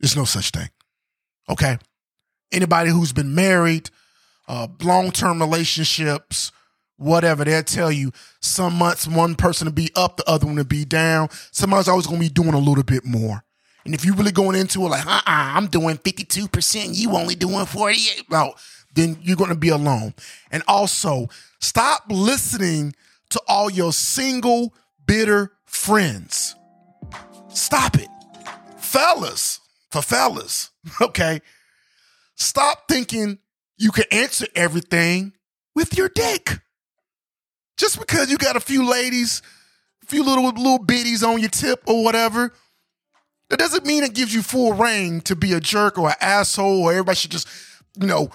There's 0.00 0.16
no 0.16 0.24
such 0.24 0.50
thing. 0.50 0.68
Okay. 1.48 1.78
Anybody 2.52 2.90
who's 2.90 3.12
been 3.12 3.34
married, 3.34 3.90
uh, 4.48 4.68
long 4.82 5.10
term 5.10 5.40
relationships, 5.40 6.52
whatever, 6.96 7.44
they'll 7.44 7.62
tell 7.62 7.90
you 7.90 8.12
some 8.40 8.74
months 8.74 9.06
one 9.06 9.34
person 9.34 9.66
to 9.66 9.72
be 9.72 9.90
up, 9.96 10.16
the 10.16 10.28
other 10.28 10.46
one 10.46 10.56
to 10.56 10.64
be 10.64 10.84
down. 10.84 11.28
Somebody's 11.50 11.88
always 11.88 12.06
going 12.06 12.20
to 12.20 12.28
be 12.28 12.32
doing 12.32 12.54
a 12.54 12.58
little 12.58 12.84
bit 12.84 13.04
more. 13.04 13.44
And 13.84 13.94
if 13.94 14.04
you're 14.04 14.14
really 14.14 14.32
going 14.32 14.56
into 14.56 14.84
it 14.84 14.88
like, 14.88 15.06
uh 15.06 15.10
uh-uh, 15.10 15.22
I'm 15.26 15.66
doing 15.66 15.96
52%, 15.96 16.94
you 16.94 17.10
only 17.12 17.34
doing 17.34 17.66
48, 17.66 18.26
well, 18.30 18.54
then 18.94 19.18
you're 19.22 19.36
going 19.36 19.50
to 19.50 19.56
be 19.56 19.70
alone. 19.70 20.14
And 20.50 20.62
also, 20.68 21.28
stop 21.60 22.04
listening 22.08 22.94
to 23.30 23.40
all 23.48 23.70
your 23.70 23.92
single, 23.92 24.74
bitter 25.06 25.52
friends. 25.64 26.54
Stop 27.48 27.96
it. 27.96 28.08
Fellas, 28.92 29.58
for 29.90 30.02
fellas, 30.02 30.70
okay? 31.00 31.40
Stop 32.34 32.88
thinking 32.88 33.38
you 33.78 33.90
can 33.90 34.04
answer 34.12 34.46
everything 34.54 35.32
with 35.74 35.96
your 35.96 36.10
dick. 36.10 36.60
Just 37.78 37.98
because 37.98 38.30
you 38.30 38.36
got 38.36 38.54
a 38.54 38.60
few 38.60 38.86
ladies, 38.86 39.40
a 40.02 40.06
few 40.06 40.22
little 40.22 40.44
little 40.44 40.78
biddies 40.78 41.24
on 41.24 41.40
your 41.40 41.48
tip 41.48 41.82
or 41.86 42.04
whatever, 42.04 42.52
that 43.48 43.58
doesn't 43.58 43.86
mean 43.86 44.04
it 44.04 44.12
gives 44.12 44.34
you 44.34 44.42
full 44.42 44.74
reign 44.74 45.22
to 45.22 45.34
be 45.34 45.54
a 45.54 45.60
jerk 45.60 45.96
or 45.96 46.10
an 46.10 46.16
asshole 46.20 46.82
or 46.82 46.92
everybody 46.92 47.16
should 47.16 47.30
just, 47.30 47.48
you 47.98 48.06
know, 48.06 48.28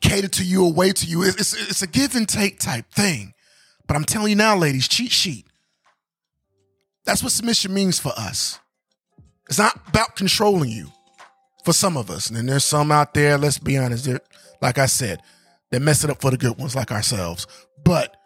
cater 0.00 0.26
to 0.26 0.44
you 0.44 0.64
or 0.64 0.92
to 0.92 1.06
you. 1.06 1.22
It's, 1.22 1.54
it's 1.54 1.82
a 1.82 1.86
give 1.86 2.16
and 2.16 2.28
take 2.28 2.58
type 2.58 2.90
thing. 2.90 3.32
But 3.86 3.96
I'm 3.96 4.04
telling 4.04 4.30
you 4.30 4.36
now, 4.36 4.56
ladies, 4.56 4.88
cheat 4.88 5.12
sheet. 5.12 5.46
That's 7.04 7.22
what 7.22 7.30
submission 7.30 7.72
means 7.72 8.00
for 8.00 8.12
us. 8.16 8.58
It's 9.52 9.58
not 9.58 9.78
about 9.86 10.16
controlling 10.16 10.70
you 10.70 10.90
for 11.62 11.74
some 11.74 11.98
of 11.98 12.08
us. 12.08 12.28
And 12.28 12.38
then 12.38 12.46
there's 12.46 12.64
some 12.64 12.90
out 12.90 13.12
there, 13.12 13.36
let's 13.36 13.58
be 13.58 13.76
honest, 13.76 14.06
they're, 14.06 14.22
like 14.62 14.78
I 14.78 14.86
said, 14.86 15.20
they're 15.70 15.78
messing 15.78 16.10
up 16.10 16.22
for 16.22 16.30
the 16.30 16.38
good 16.38 16.56
ones 16.56 16.74
like 16.74 16.90
ourselves. 16.90 17.46
But 17.84 18.16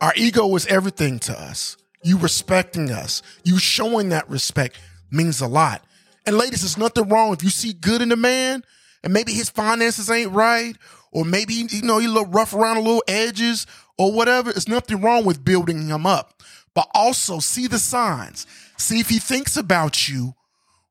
our 0.00 0.12
ego 0.14 0.54
is 0.54 0.64
everything 0.66 1.18
to 1.18 1.32
us. 1.36 1.76
You 2.04 2.18
respecting 2.18 2.92
us, 2.92 3.20
you 3.42 3.58
showing 3.58 4.10
that 4.10 4.30
respect 4.30 4.78
means 5.10 5.40
a 5.40 5.48
lot. 5.48 5.82
And 6.24 6.38
ladies, 6.38 6.60
there's 6.60 6.78
nothing 6.78 7.08
wrong 7.08 7.32
if 7.32 7.42
you 7.42 7.50
see 7.50 7.72
good 7.72 8.00
in 8.00 8.12
a 8.12 8.16
man 8.16 8.62
and 9.02 9.12
maybe 9.12 9.32
his 9.32 9.50
finances 9.50 10.08
ain't 10.08 10.30
right, 10.30 10.76
or 11.10 11.24
maybe, 11.24 11.66
you 11.68 11.82
know, 11.82 11.98
he 11.98 12.06
little 12.06 12.26
rough 12.26 12.54
around 12.54 12.76
the 12.76 12.82
little 12.82 13.02
edges 13.08 13.66
or 13.98 14.12
whatever. 14.12 14.52
There's 14.52 14.68
nothing 14.68 15.00
wrong 15.00 15.24
with 15.24 15.44
building 15.44 15.88
him 15.88 16.06
up. 16.06 16.40
But 16.74 16.86
also 16.94 17.40
see 17.40 17.66
the 17.66 17.80
signs. 17.80 18.46
See 18.78 19.00
if 19.00 19.08
he 19.08 19.18
thinks 19.18 19.56
about 19.56 20.08
you 20.08 20.34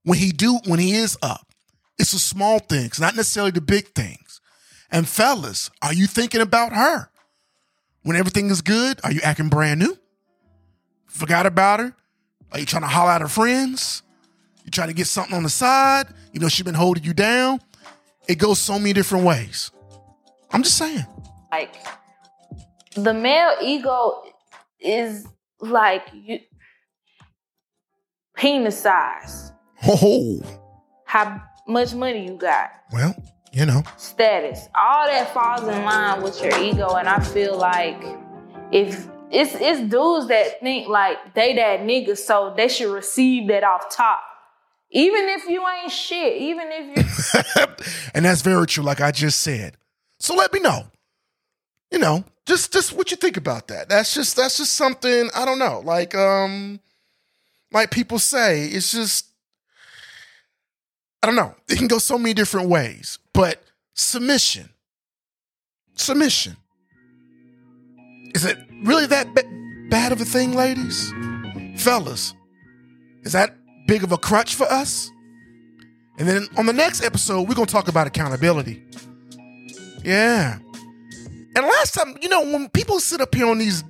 when 0.04 0.20
he 0.20 0.32
do 0.32 0.60
when 0.66 0.80
he 0.80 0.94
is 0.94 1.18
up. 1.22 1.48
It's 1.98 2.12
the 2.12 2.20
small 2.20 2.60
things, 2.60 3.00
not 3.00 3.16
necessarily 3.16 3.52
the 3.52 3.62
big 3.62 3.88
things. 3.88 4.40
And 4.92 5.08
fellas, 5.08 5.72
are 5.82 5.94
you 5.94 6.06
thinking 6.06 6.42
about 6.42 6.74
her? 6.74 7.10
When 8.04 8.16
everything 8.16 8.50
is 8.50 8.62
good, 8.62 9.00
are 9.04 9.12
you 9.12 9.20
acting 9.22 9.50
brand 9.50 9.80
new? 9.80 9.98
Forgot 11.08 11.46
about 11.46 11.80
her? 11.80 11.96
Are 12.52 12.60
you 12.60 12.66
trying 12.66 12.84
to 12.84 12.88
holler 12.88 13.12
at 13.12 13.22
her 13.22 13.28
friends? 13.28 14.04
You 14.64 14.72
trying 14.72 14.90
to 14.90 14.94
get 14.94 15.08
something 15.08 15.36
on 15.36 15.44
the 15.44 15.50
side? 15.50 16.08
You 16.32 16.40
know, 16.40 16.48
she's 16.50 16.66
been 16.66 16.76
holding 16.76 17.04
you 17.04 17.14
down. 17.14 17.60
It 18.28 18.36
goes 18.36 18.60
so 18.60 18.78
many 18.78 18.94
different 18.94 19.26
ways. 19.26 19.72
I'm 20.52 20.64
just 20.64 20.78
saying. 20.78 21.06
Like 21.52 21.74
the 22.96 23.14
male 23.14 23.56
ego 23.62 24.24
is 24.80 25.26
like 25.60 26.04
you 26.14 26.40
penis 28.38 28.80
size. 28.80 29.52
Oh. 29.86 30.42
How 31.06 31.42
much 31.68 31.94
money 31.94 32.28
you 32.28 32.36
got? 32.36 32.72
Well, 32.94 33.16
you 33.52 33.66
know. 33.66 33.84
Status. 33.98 34.68
All 34.76 35.06
that 35.08 35.34
falls 35.34 35.64
in 35.64 35.84
line 35.84 36.22
with 36.22 36.42
your 36.42 36.58
ego. 36.60 36.96
And 36.96 37.10
I 37.10 37.20
feel 37.20 37.58
like 37.58 38.02
if 38.72 39.08
it's 39.30 39.56
it's 39.56 39.82
dudes 39.90 40.28
that 40.28 40.60
think 40.62 40.88
like 40.88 41.34
they 41.34 41.56
that 41.56 41.82
nigga, 41.82 42.18
so 42.18 42.54
they 42.56 42.68
should 42.68 42.94
receive 42.94 43.48
that 43.50 43.64
off 43.64 43.90
top. 43.90 44.22
Even 44.92 45.28
if 45.30 45.48
you 45.50 45.64
ain't 45.68 45.92
shit, 45.92 46.42
even 46.42 46.68
if 46.72 46.98
you 46.98 47.86
And 48.14 48.26
that's 48.26 48.42
very 48.42 48.66
true, 48.68 48.84
like 48.84 49.02
I 49.02 49.12
just 49.12 49.42
said. 49.42 49.76
So 50.20 50.34
let 50.34 50.54
me 50.54 50.60
know. 50.60 50.88
You 51.92 52.00
know, 52.00 52.24
just 52.46 52.74
just 52.74 52.94
what 52.94 53.12
you 53.12 53.18
think 53.18 53.38
about 53.38 53.68
that. 53.68 53.90
That's 53.90 54.14
just 54.14 54.36
that's 54.36 54.58
just 54.58 54.74
something, 54.74 55.30
I 55.36 55.46
don't 55.46 55.60
know. 55.60 55.82
Like 55.84 56.16
um 56.16 56.80
like 57.72 57.92
people 57.92 58.20
say, 58.20 58.66
it's 58.68 58.92
just 58.92 59.28
I 61.22 61.28
don't 61.28 61.36
know. 61.36 61.56
It 61.68 61.78
can 61.78 61.88
go 61.88 61.98
so 61.98 62.18
many 62.18 62.34
different 62.34 62.70
ways. 62.70 63.20
But 63.34 63.62
submission. 63.96 64.70
Submission. 65.96 66.56
Is 68.36 68.46
it 68.46 68.58
really 68.84 69.08
that 69.08 69.34
b- 69.34 69.88
bad 69.90 70.12
of 70.12 70.22
a 70.22 70.26
thing, 70.26 70.54
ladies? 70.54 71.12
Fellas, 71.78 72.34
is 73.24 73.32
that 73.34 73.56
big 73.88 74.04
of 74.04 74.12
a 74.12 74.18
crutch 74.18 74.56
for 74.56 74.66
us? 74.72 75.10
And 76.20 76.28
then 76.28 76.48
on 76.58 76.66
the 76.66 76.74
next 76.74 77.04
episode, 77.04 77.48
we're 77.48 77.56
going 77.56 77.68
to 77.68 77.74
talk 77.74 77.88
about 77.88 78.08
accountability. 78.08 78.84
Yeah. 80.04 80.60
And 81.56 81.66
last 81.66 81.94
time, 81.94 82.18
you 82.22 82.30
know, 82.30 82.42
when 82.42 82.70
people 82.70 83.00
sit 83.00 83.22
up 83.22 83.34
here 83.34 83.48
on 83.48 83.58
these 83.58 83.84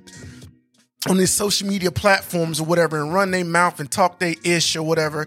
on 1.06 1.16
these 1.16 1.30
social 1.30 1.68
media 1.68 1.92
platforms 1.92 2.60
or 2.60 2.64
whatever 2.64 3.00
and 3.00 3.14
run 3.14 3.30
their 3.30 3.44
mouth 3.44 3.78
and 3.78 3.90
talk 3.90 4.18
their 4.18 4.34
ish 4.42 4.74
or 4.74 4.82
whatever, 4.82 5.26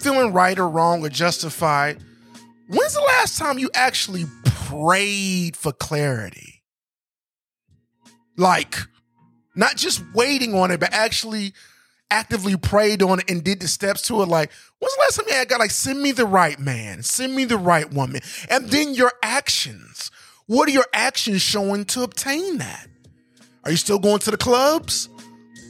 feeling 0.00 0.32
right 0.32 0.58
or 0.58 0.68
wrong 0.68 1.04
or 1.04 1.08
justified, 1.08 1.98
when's 2.68 2.94
the 2.94 3.00
last 3.00 3.38
time 3.38 3.58
you 3.58 3.70
actually 3.74 4.24
prayed 4.44 5.56
for 5.56 5.72
clarity? 5.72 6.62
Like, 8.36 8.76
not 9.54 9.76
just 9.76 10.02
waiting 10.14 10.54
on 10.54 10.70
it, 10.70 10.80
but 10.80 10.92
actually 10.92 11.54
actively 12.10 12.56
prayed 12.56 13.02
on 13.02 13.20
it 13.20 13.30
and 13.30 13.42
did 13.42 13.60
the 13.60 13.68
steps 13.68 14.02
to 14.02 14.22
it. 14.22 14.28
Like, 14.28 14.50
when's 14.78 14.94
the 14.94 15.00
last 15.00 15.16
time 15.16 15.26
you 15.28 15.34
had 15.34 15.48
God 15.48 15.60
like 15.60 15.70
send 15.70 16.02
me 16.02 16.12
the 16.12 16.26
right 16.26 16.58
man, 16.58 17.02
send 17.02 17.34
me 17.34 17.44
the 17.44 17.56
right 17.56 17.90
woman, 17.92 18.20
and 18.50 18.68
then 18.68 18.94
your 18.94 19.12
actions. 19.22 20.10
What 20.46 20.68
are 20.68 20.72
your 20.72 20.86
actions 20.92 21.42
showing 21.42 21.84
to 21.86 22.02
obtain 22.02 22.58
that? 22.58 22.88
Are 23.66 23.70
you 23.72 23.76
still 23.76 23.98
going 23.98 24.20
to 24.20 24.30
the 24.30 24.36
clubs? 24.36 25.08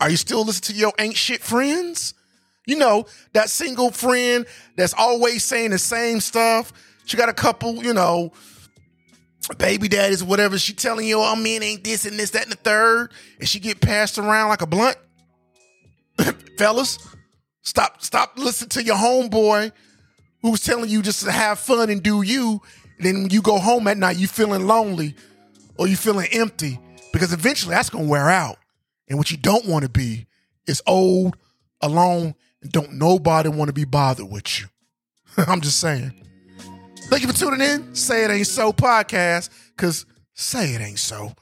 Are 0.02 0.10
you 0.10 0.18
still 0.18 0.44
listening 0.44 0.74
to 0.74 0.80
your 0.80 0.92
ain't 0.98 1.16
shit 1.16 1.40
friends? 1.40 2.12
You 2.66 2.76
know, 2.76 3.06
that 3.32 3.48
single 3.48 3.90
friend 3.90 4.44
that's 4.76 4.92
always 4.92 5.42
saying 5.44 5.70
the 5.70 5.78
same 5.78 6.20
stuff. 6.20 6.74
She 7.06 7.16
got 7.16 7.30
a 7.30 7.32
couple, 7.32 7.82
you 7.82 7.94
know, 7.94 8.34
baby 9.56 9.88
daddies, 9.88 10.22
whatever. 10.22 10.58
She 10.58 10.74
telling 10.74 11.06
you, 11.06 11.20
oh, 11.20 11.36
men 11.36 11.62
ain't 11.62 11.84
this 11.84 12.04
and 12.04 12.18
this, 12.18 12.32
that, 12.32 12.42
and 12.42 12.52
the 12.52 12.56
third. 12.56 13.12
And 13.40 13.48
she 13.48 13.60
get 13.60 13.80
passed 13.80 14.18
around 14.18 14.50
like 14.50 14.60
a 14.60 14.66
blunt. 14.66 14.98
Fellas, 16.58 16.98
stop, 17.62 18.02
stop 18.02 18.36
listening 18.36 18.68
to 18.70 18.84
your 18.84 18.96
homeboy 18.96 19.72
who's 20.42 20.60
telling 20.60 20.90
you 20.90 21.00
just 21.00 21.24
to 21.24 21.32
have 21.32 21.58
fun 21.58 21.88
and 21.88 22.02
do 22.02 22.20
you. 22.20 22.60
And 22.98 23.06
then 23.06 23.30
you 23.30 23.40
go 23.40 23.58
home 23.58 23.88
at 23.88 23.96
night, 23.96 24.18
you 24.18 24.28
feeling 24.28 24.66
lonely 24.66 25.14
or 25.78 25.88
you 25.88 25.96
feeling 25.96 26.28
empty 26.32 26.78
because 27.16 27.32
eventually 27.32 27.74
that's 27.74 27.88
gonna 27.88 28.06
wear 28.06 28.28
out. 28.28 28.58
And 29.08 29.16
what 29.16 29.30
you 29.30 29.38
don't 29.38 29.64
want 29.64 29.84
to 29.84 29.88
be 29.88 30.26
is 30.66 30.82
old, 30.86 31.34
alone, 31.80 32.34
and 32.60 32.70
don't 32.70 32.92
nobody 32.92 33.48
want 33.48 33.68
to 33.68 33.72
be 33.72 33.86
bothered 33.86 34.30
with 34.30 34.60
you. 34.60 34.66
I'm 35.48 35.62
just 35.62 35.80
saying. 35.80 36.12
Thank 37.04 37.22
you 37.22 37.28
for 37.28 37.34
tuning 37.34 37.62
in. 37.62 37.94
Say 37.94 38.26
It 38.26 38.30
Ain't 38.30 38.46
So 38.46 38.70
podcast, 38.70 39.48
because 39.74 40.04
say 40.34 40.74
it 40.74 40.82
ain't 40.82 40.98
so. 40.98 41.32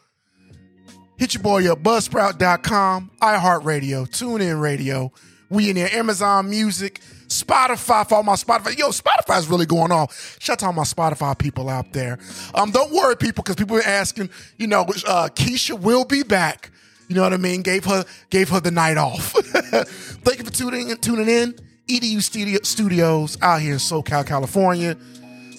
Hit 1.17 1.35
your 1.35 1.43
boy 1.43 1.69
up, 1.73 1.81
buzzsprout.com, 1.83 3.11
iHeartRadio, 3.21 4.09
TuneIn 4.09 4.61
Radio. 4.61 5.13
We 5.51 5.71
in 5.71 5.75
there, 5.75 5.93
Amazon 5.93 6.51
Music, 6.51 7.01
Spotify 7.29 8.09
for 8.09 8.17
all 8.17 8.23
my 8.23 8.35
Spotify. 8.35 8.77
Yo, 8.77 8.91
Spotify's 8.91 9.49
really 9.49 9.67
going 9.67 9.93
on. 9.93 10.09
Shout 10.39 10.55
out 10.55 10.59
to 10.61 10.67
all 10.67 10.73
my 10.73 10.83
Spotify 10.83 11.39
people 11.39 11.69
out 11.69 11.93
there. 11.93 12.19
Um, 12.55 12.71
don't 12.71 12.93
worry, 12.93 13.17
people, 13.17 13.43
because 13.43 13.57
people 13.57 13.77
are 13.77 13.83
asking, 13.83 14.31
you 14.59 14.67
know, 14.67 14.83
uh, 14.83 15.29
Keisha 15.35 15.79
will 15.79 16.05
be 16.05 16.23
back. 16.23 16.71
You 17.09 17.17
know 17.17 17.23
what 17.23 17.33
I 17.33 17.37
mean? 17.37 17.63
Gave 17.63 17.85
her 17.85 18.05
gave 18.31 18.49
her 18.49 18.61
the 18.61 18.71
night 18.71 18.97
off. 18.97 19.33
Thank 19.33 20.39
you 20.39 20.45
for 20.45 20.51
tuning 20.51 20.91
in, 20.91 20.97
tuning 20.99 21.29
in. 21.29 21.55
EDU 21.87 22.23
Studio, 22.23 22.59
Studios 22.63 23.37
out 23.43 23.61
here 23.61 23.73
in 23.73 23.79
SoCal, 23.79 24.27
California. 24.27 24.97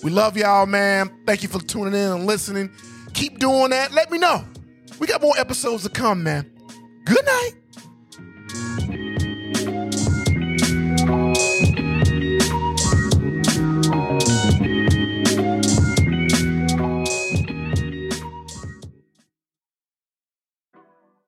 We 0.03 0.09
love 0.09 0.35
y'all, 0.37 0.65
man. 0.65 1.11
Thank 1.25 1.43
you 1.43 1.49
for 1.49 1.59
tuning 1.59 1.93
in 1.93 2.11
and 2.11 2.25
listening. 2.25 2.71
Keep 3.13 3.39
doing 3.39 3.69
that. 3.69 3.91
Let 3.91 4.11
me 4.11 4.17
know. 4.17 4.43
We 4.99 5.07
got 5.07 5.21
more 5.21 5.37
episodes 5.37 5.83
to 5.83 5.89
come, 5.89 6.23
man. 6.23 6.49
Good 7.05 7.25
night. 7.25 7.51
Thank 11.35 11.79
you. 11.79 11.84